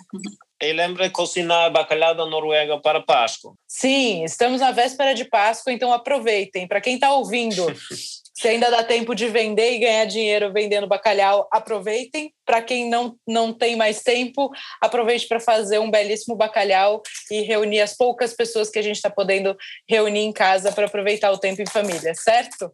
E 0.62 0.72
lembre 0.72 1.02
de 1.02 1.10
cozinhar 1.10 1.70
bacalhau 1.70 2.14
da 2.14 2.24
Noruega 2.24 2.80
para 2.80 3.02
Páscoa. 3.02 3.52
Sim, 3.68 4.24
estamos 4.24 4.62
na 4.62 4.70
véspera 4.70 5.14
de 5.14 5.26
Páscoa, 5.26 5.74
então 5.74 5.92
aproveitem. 5.92 6.66
Para 6.66 6.80
quem 6.80 6.94
está 6.94 7.12
ouvindo, 7.12 7.66
se 8.34 8.48
ainda 8.48 8.70
dá 8.70 8.82
tempo 8.82 9.14
de 9.14 9.28
vender 9.28 9.74
e 9.74 9.78
ganhar 9.78 10.04
dinheiro 10.06 10.52
vendendo 10.52 10.88
bacalhau, 10.88 11.48
aproveitem. 11.52 12.34
Para 12.44 12.60
quem 12.60 12.90
não, 12.90 13.16
não 13.26 13.52
tem 13.52 13.76
mais 13.76 14.02
tempo, 14.02 14.50
aproveite 14.80 15.28
para 15.28 15.38
fazer 15.38 15.78
um 15.78 15.90
belíssimo 15.90 16.34
bacalhau 16.36 17.00
e 17.30 17.42
reunir 17.42 17.80
as 17.80 17.96
poucas 17.96 18.34
pessoas 18.34 18.68
que 18.68 18.78
a 18.78 18.82
gente 18.82 18.96
está 18.96 19.08
podendo 19.08 19.56
reunir 19.88 20.20
em 20.20 20.32
casa 20.32 20.72
para 20.72 20.86
aproveitar 20.86 21.30
o 21.30 21.38
tempo 21.38 21.62
em 21.62 21.66
família, 21.66 22.14
certo? 22.14 22.72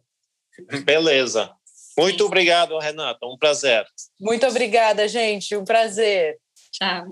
Beleza. 0.83 1.51
Muito 1.97 2.25
obrigado, 2.25 2.77
Renata. 2.79 3.25
Um 3.25 3.37
prazer. 3.37 3.85
Muito 4.19 4.47
obrigada, 4.47 5.07
gente. 5.07 5.55
Um 5.55 5.63
prazer. 5.63 6.37
Tchau. 6.71 7.05